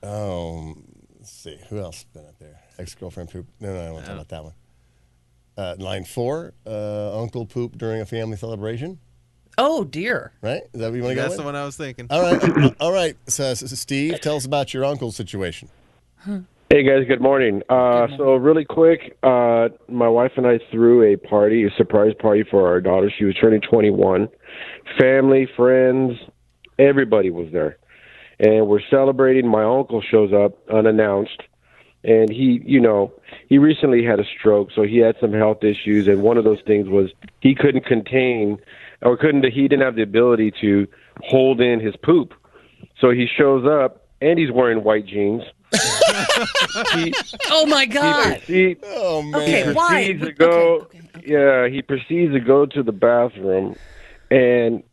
Oh, 0.04 0.76
let's 1.18 1.32
see. 1.32 1.58
Who 1.70 1.80
else 1.80 1.98
has 1.98 2.04
been 2.06 2.26
up 2.26 2.38
there? 2.40 2.60
Ex 2.78 2.94
girlfriend 2.96 3.32
poop. 3.32 3.46
No, 3.60 3.74
no, 3.74 3.80
I 3.80 3.86
don't 3.86 3.94
want 3.94 4.06
to 4.06 4.12
talk 4.12 4.16
about 4.20 4.30
that 4.30 4.44
one. 4.44 4.54
Uh, 5.58 5.76
line 5.80 6.04
four, 6.04 6.54
uh, 6.68 7.20
uncle 7.20 7.46
poop 7.46 7.78
during 7.78 8.00
a 8.02 8.06
family 8.06 8.38
celebration, 8.38 9.00
Oh, 9.58 9.84
dear. 9.84 10.32
right? 10.44 10.62
Is 10.72 10.80
that 10.80 10.90
what 10.92 10.96
you 10.96 11.02
want 11.02 11.12
to 11.14 11.16
go 11.16 11.22
That's 11.22 11.30
with? 11.32 11.38
the 11.40 11.44
one 11.46 11.56
I 11.56 11.66
was 11.66 11.76
thinking. 11.76 12.06
All 12.12 12.22
right. 12.22 12.76
all 12.80 12.92
right. 12.94 13.18
So, 13.28 13.56
so, 13.56 13.66
Steve, 13.66 14.22
tell 14.22 14.36
us 14.36 14.46
about 14.46 14.72
your 14.72 14.86
uncle's 14.86 15.16
situation. 15.16 15.70
Hey 16.70 16.84
guys, 16.84 17.08
good 17.08 17.22
morning. 17.22 17.62
Uh, 17.70 18.08
so 18.18 18.36
really 18.36 18.66
quick, 18.66 19.18
uh, 19.24 19.70
my 19.88 20.10
wife 20.10 20.34
and 20.36 20.46
I 20.46 20.60
threw 20.70 21.02
a 21.02 21.16
party, 21.16 21.64
a 21.64 21.70
surprise 21.78 22.12
party 22.20 22.44
for 22.44 22.68
our 22.68 22.82
daughter. 22.82 23.10
She 23.18 23.24
was 23.24 23.36
turning 23.36 23.62
21. 23.62 24.28
Family, 25.00 25.48
friends, 25.56 26.20
everybody 26.78 27.30
was 27.30 27.48
there, 27.54 27.78
and 28.38 28.68
we're 28.68 28.82
celebrating. 28.90 29.48
My 29.48 29.64
uncle 29.64 30.02
shows 30.02 30.34
up 30.34 30.58
unannounced, 30.70 31.42
and 32.04 32.30
he, 32.30 32.62
you 32.66 32.82
know, 32.82 33.14
he 33.48 33.60
recently 33.60 34.04
had 34.04 34.20
a 34.20 34.26
stroke, 34.38 34.72
so 34.76 34.84
he 34.84 34.98
had 34.98 35.16
some 35.22 35.32
health 35.32 35.64
issues, 35.64 36.10
and 36.10 36.22
one 36.22 36.38
of 36.38 36.44
those 36.44 36.60
things 36.68 36.90
was 36.90 37.12
he 37.40 37.56
couldn't 37.56 37.86
contain, 37.86 38.58
or 39.02 39.16
couldn't, 39.16 39.46
he 39.46 39.70
didn't 39.70 39.84
have 39.84 39.96
the 39.96 40.04
ability 40.04 40.52
to 40.60 40.86
hold 41.24 41.62
in 41.62 41.80
his 41.80 41.96
poop. 41.96 42.34
So 43.00 43.12
he 43.12 43.26
shows 43.26 43.66
up, 43.66 44.06
and 44.20 44.38
he's 44.38 44.52
wearing 44.52 44.84
white 44.84 45.06
jeans. 45.06 45.44
he, 46.94 47.14
Oh, 47.50 47.66
my 47.66 47.82
he 47.82 47.88
God. 47.88 48.42
proceeds, 48.46 48.80
Oh, 48.84 49.22
man. 49.22 49.42
Okay, 49.42 49.74
why? 49.74 49.88
proceeds 49.88 50.20
to 50.22 50.28
Okay, 50.28 50.36
go. 50.38 50.76
okay, 50.82 51.02
okay. 51.16 51.28
Yeah, 51.28 51.68
he 51.68 51.82
proceeds 51.82 52.34
to 52.34 52.40
go 52.40 52.66
to 52.66 52.84
the 52.84 52.92
bathroom, 52.92 53.78
and 54.32 54.84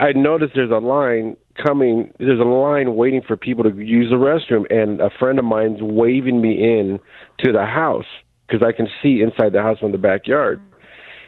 I 0.00 0.12
noticed 0.12 0.52
there's 0.54 0.70
a 0.70 0.78
line 0.78 1.36
coming. 1.56 2.12
There's 2.18 2.40
a 2.40 2.44
line 2.44 2.94
waiting 2.94 3.22
for 3.22 3.36
people 3.36 3.64
to 3.64 3.70
use 3.70 4.10
the 4.10 4.16
restroom, 4.16 4.66
and 4.70 5.00
a 5.00 5.10
friend 5.18 5.38
of 5.38 5.44
mine's 5.44 5.80
waving 5.80 6.40
me 6.40 6.78
in 6.78 7.00
to 7.44 7.52
the 7.52 7.64
house 7.64 8.06
because 8.46 8.62
I 8.62 8.72
can 8.72 8.88
see 9.02 9.20
inside 9.22 9.52
the 9.52 9.62
house 9.62 9.78
from 9.78 9.92
the 9.92 9.98
backyard. 9.98 10.60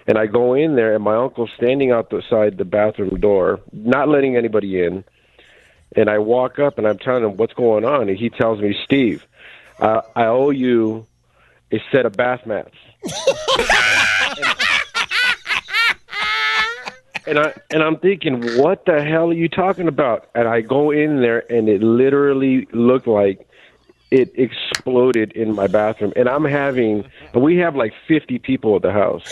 And 0.07 0.19
I 0.19 0.27
go 0.27 0.55
in 0.55 0.77
there, 0.77 0.95
and 0.95 1.05
my 1.05 1.17
uncle's 1.17 1.51
standing 1.57 1.91
outside 1.93 2.59
the 2.59 2.65
bathroom 2.65 3.21
door, 3.21 3.61
not 3.73 4.09
letting 4.09 4.37
anybody 4.37 4.83
in. 4.83 5.05
And 5.97 6.09
I 6.09 6.19
walk 6.19 6.59
up, 6.59 6.79
and 6.79 6.87
I'm 6.87 6.99
telling 6.99 7.25
him 7.25 7.37
what's 7.37 7.53
going 7.53 7.85
on, 7.85 8.09
and 8.09 8.17
he 8.19 8.31
tells 8.31 8.61
me, 8.61 8.77
"Steve, 8.85 9.25
uh, 9.81 10.03
I 10.17 10.27
owe 10.27 10.51
you 10.51 11.07
a 11.73 11.81
set 11.93 12.07
of 12.07 12.13
bath 12.17 12.47
mats." 12.47 12.75
and 17.27 17.39
I 17.39 17.53
and 17.71 17.83
I'm 17.83 17.97
thinking, 17.99 18.59
what 18.59 18.85
the 18.87 19.03
hell 19.03 19.31
are 19.31 19.35
you 19.35 19.49
talking 19.49 19.89
about? 19.89 20.29
And 20.35 20.49
I 20.49 20.61
go 20.61 20.91
in 20.91 21.21
there, 21.21 21.51
and 21.53 21.69
it 21.69 21.83
literally 21.83 22.67
looked 22.73 23.07
like 23.07 23.47
it 24.11 24.33
exploded 24.35 25.31
in 25.33 25.55
my 25.55 25.69
bathroom. 25.69 26.13
And 26.17 26.29
I'm 26.29 26.45
having, 26.45 27.09
we 27.33 27.59
have 27.59 27.77
like 27.77 27.93
50 28.09 28.41
people 28.41 28.75
at 28.75 28.83
the 28.83 28.91
house, 28.91 29.23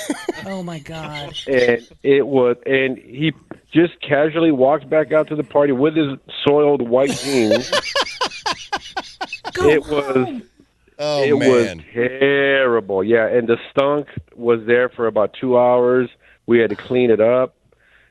Oh, 0.47 0.63
my 0.63 0.79
God. 0.79 1.35
and 1.49 1.85
it 2.05 2.25
was, 2.29 2.57
and 2.65 2.97
he 2.97 3.33
just 3.73 4.01
casually 4.01 4.53
walks 4.53 4.85
back 4.85 5.13
out 5.13 5.27
to 5.29 5.35
the 5.35 5.43
party 5.43 5.73
with 5.73 5.97
his 5.97 6.17
soiled 6.47 6.89
white 6.89 7.11
jeans. 7.11 7.73
Go 9.59 9.69
it 9.69 9.87
was. 9.87 10.43
Oh, 11.01 11.23
it 11.23 11.39
man. 11.39 11.79
was 11.79 11.85
terrible. 11.93 13.05
Yeah, 13.05 13.29
and 13.29 13.49
the 13.49 13.57
stunk 13.71 14.09
was 14.35 14.65
there 14.67 14.89
for 14.89 15.07
about 15.07 15.35
two 15.41 15.57
hours. 15.57 16.11
We 16.47 16.59
had 16.59 16.71
to 16.71 16.77
clean 16.77 17.11
it 17.11 17.21
up. 17.21 17.55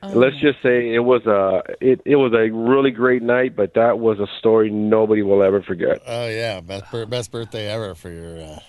Oh, 0.02 0.10
Let's 0.10 0.36
just 0.36 0.62
say 0.62 0.94
it 0.94 1.00
was 1.00 1.26
a 1.26 1.62
it, 1.80 2.00
it 2.04 2.16
was 2.16 2.32
a 2.32 2.50
really 2.50 2.92
great 2.92 3.22
night, 3.22 3.56
but 3.56 3.74
that 3.74 3.98
was 3.98 4.20
a 4.20 4.28
story 4.38 4.70
nobody 4.70 5.22
will 5.22 5.42
ever 5.42 5.60
forget. 5.60 6.02
Oh, 6.06 6.28
yeah. 6.28 6.60
Best, 6.60 7.10
best 7.10 7.32
birthday 7.32 7.66
ever 7.66 7.96
for 7.96 8.10
your 8.10 8.40
uh, 8.40 8.60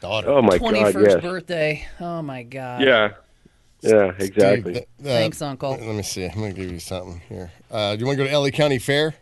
daughter. 0.00 0.28
Oh 0.28 0.42
my 0.42 0.58
21st 0.58 0.92
god, 0.92 1.02
yes. 1.02 1.22
birthday. 1.22 1.86
Oh, 2.00 2.22
my 2.22 2.42
God. 2.42 2.82
Yeah. 2.82 3.12
Yeah, 3.80 4.12
exactly. 4.18 4.74
Steve, 4.74 4.86
uh, 5.00 5.04
Thanks, 5.04 5.40
Uncle. 5.40 5.70
Let 5.70 5.94
me 5.94 6.02
see. 6.02 6.24
I'm 6.24 6.34
going 6.34 6.52
to 6.52 6.60
give 6.60 6.72
you 6.72 6.80
something 6.80 7.22
here. 7.28 7.52
Uh, 7.70 7.94
do 7.94 8.00
you 8.00 8.06
want 8.06 8.18
to 8.18 8.24
go 8.24 8.28
to 8.28 8.36
LA 8.36 8.50
County 8.50 8.80
Fair? 8.80 9.14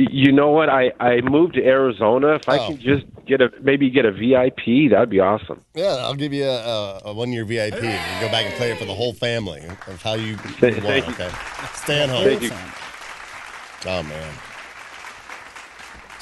Y- 0.00 0.06
You 0.10 0.32
know 0.32 0.50
what? 0.50 0.68
I 0.68 0.92
I 1.00 1.20
moved 1.20 1.54
to 1.54 1.64
Arizona. 1.64 2.34
If 2.36 2.48
I 2.48 2.58
Oh. 2.58 2.66
can 2.68 2.78
just 2.80 3.04
get 3.26 3.40
a 3.40 3.50
maybe 3.60 3.90
get 3.90 4.04
a 4.04 4.12
VIP, 4.12 4.88
that'd 4.90 5.10
be 5.10 5.20
awesome. 5.20 5.60
Yeah, 5.74 5.96
I'll 6.04 6.14
give 6.14 6.32
you 6.32 6.44
a, 6.44 6.58
a, 6.58 7.00
a 7.06 7.12
one 7.12 7.32
year 7.32 7.44
VIP. 7.44 7.74
You 7.74 7.80
can 7.80 8.20
go 8.22 8.28
back 8.30 8.46
and 8.46 8.54
play 8.54 8.70
it 8.72 8.78
for 8.78 8.84
the 8.86 8.94
whole 8.94 9.12
family 9.12 9.62
of 9.88 10.02
how 10.02 10.14
you, 10.14 10.36
Thank- 10.60 10.76
you 10.76 10.82
thank 10.82 11.06
want, 11.06 11.18
you. 11.18 11.24
okay? 11.26 11.34
Stay 11.74 12.02
at 12.02 12.08
home. 12.08 12.24
Thank 12.24 12.42
you. 12.42 12.50
Oh, 13.86 14.02
man. 14.02 14.32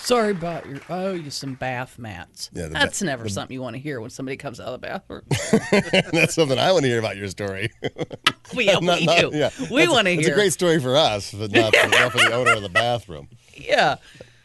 Sorry 0.09 0.31
about 0.31 0.65
your. 0.67 0.81
Oh, 0.89 1.13
you 1.13 1.31
some 1.31 1.53
bath 1.53 1.99
mats. 1.99 2.49
Yeah, 2.55 2.63
the 2.65 2.69
ba- 2.71 2.75
That's 2.77 3.03
never 3.03 3.25
the- 3.25 3.29
something 3.31 3.53
you 3.53 3.61
want 3.61 3.77
to 3.77 3.81
hear 3.81 4.01
when 4.01 4.09
somebody 4.09 4.39
comes 4.39 4.59
out 4.59 4.69
of 4.69 4.81
the 4.81 4.87
bathroom. 4.87 5.21
That's 6.13 6.35
something 6.35 6.59
I 6.59 6.73
want 6.73 6.85
to 6.85 6.89
hear 6.89 6.99
about 6.99 7.19
your 7.19 7.29
story. 7.29 7.71
we 8.57 8.65
Not- 8.81 8.81
we 9.01 9.05
not- 9.05 9.19
do. 9.21 9.31
yeah. 9.35 9.51
We 9.71 9.87
want 9.87 10.07
to 10.07 10.13
hear. 10.13 10.21
It's 10.21 10.29
a 10.29 10.33
great 10.33 10.55
story 10.55 10.81
for 10.81 10.97
us, 10.97 11.35
but 11.35 11.51
not 11.53 11.77
for, 11.77 11.89
not 11.89 12.13
for 12.13 12.19
the 12.19 12.33
owner 12.33 12.53
of 12.53 12.63
the 12.63 12.71
bathroom. 12.71 13.29
yeah. 13.55 13.97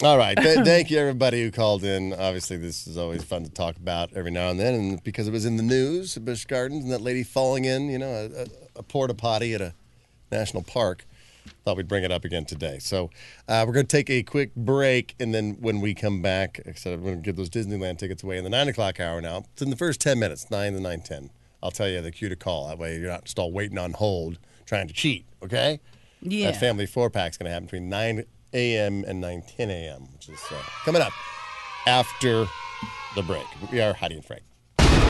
All 0.04 0.18
right. 0.18 0.36
Th- 0.38 0.66
thank 0.66 0.92
you, 0.92 0.98
everybody 1.00 1.42
who 1.42 1.50
called 1.50 1.86
in. 1.86 2.12
Obviously, 2.12 2.58
this 2.58 2.86
is 2.86 2.98
always 2.98 3.24
fun 3.24 3.46
to 3.46 3.50
talk 3.50 3.78
about 3.78 4.12
every 4.18 4.32
now 4.32 4.50
and 4.50 4.60
then. 4.60 4.74
And 4.74 5.04
because 5.04 5.30
it 5.30 5.32
was 5.32 5.46
in 5.46 5.56
the 5.56 5.64
news, 5.64 6.18
Busch 6.18 6.44
Gardens, 6.44 6.84
and 6.84 6.92
that 6.92 7.00
lady 7.00 7.24
falling 7.24 7.64
in, 7.64 7.88
you 7.88 8.00
know, 8.00 8.10
a, 8.12 8.42
a, 8.42 8.46
a 8.80 8.84
porta 8.84 9.14
potty 9.14 9.54
at 9.54 9.62
a 9.62 9.74
national 10.30 10.64
park, 10.64 11.06
thought 11.64 11.78
we'd 11.78 11.88
bring 11.88 12.04
it 12.04 12.12
up 12.12 12.26
again 12.26 12.46
today. 12.46 12.80
So 12.80 13.10
uh, 13.48 13.64
we're 13.68 13.74
going 13.74 13.86
to 13.86 13.98
take 13.98 14.10
a 14.10 14.24
quick 14.24 14.56
break. 14.56 15.16
And 15.20 15.34
then 15.34 15.58
when 15.60 15.82
we 15.82 15.94
come 15.94 16.22
back, 16.22 16.62
like 16.66 16.76
I 16.76 16.80
said, 16.80 17.00
we're 17.00 17.12
going 17.12 17.22
to 17.22 17.26
give 17.26 17.36
those 17.36 17.50
Disneyland 17.50 17.98
tickets 17.98 18.24
away 18.24 18.38
in 18.38 18.44
the 18.44 18.50
9 18.50 18.68
o'clock 18.70 19.00
hour 19.00 19.22
now. 19.22 19.46
It's 19.54 19.62
in 19.62 19.70
the 19.70 19.76
first 19.76 20.02
10 20.02 20.20
minutes, 20.20 20.50
9 20.50 20.74
to 20.74 20.80
9.10. 20.80 21.30
I'll 21.62 21.72
tell 21.72 21.88
you 21.88 22.02
the 22.02 22.12
cue 22.12 22.30
to 22.30 22.36
call. 22.36 22.68
That 22.68 22.78
way 22.78 23.00
you're 23.00 23.10
not 23.10 23.26
just 23.26 23.40
all 23.40 23.52
waiting 23.52 23.78
on 23.78 23.94
hold 23.94 24.38
trying 24.66 24.88
to 24.88 24.94
cheat, 24.94 25.26
okay? 25.42 25.80
Yeah. 26.22 26.52
That 26.52 26.60
family 26.60 26.86
four 26.86 27.10
pack 27.10 27.32
is 27.32 27.38
going 27.38 27.46
to 27.46 27.52
happen 27.52 27.66
between 27.66 27.90
9 27.90 28.26
a.m. 28.54 29.04
and 29.08 29.20
nine 29.20 29.44
ten 29.58 29.70
a.m., 29.70 30.08
which 30.14 30.30
is 30.30 30.40
uh, 30.52 30.62
coming 30.86 31.02
up 31.02 31.14
after 31.86 32.46
the 33.16 33.24
break. 33.24 33.46
We 33.72 33.82
are 33.82 33.94
Heidi 33.94 34.16
and 34.16 34.26
Frank. 34.26 34.44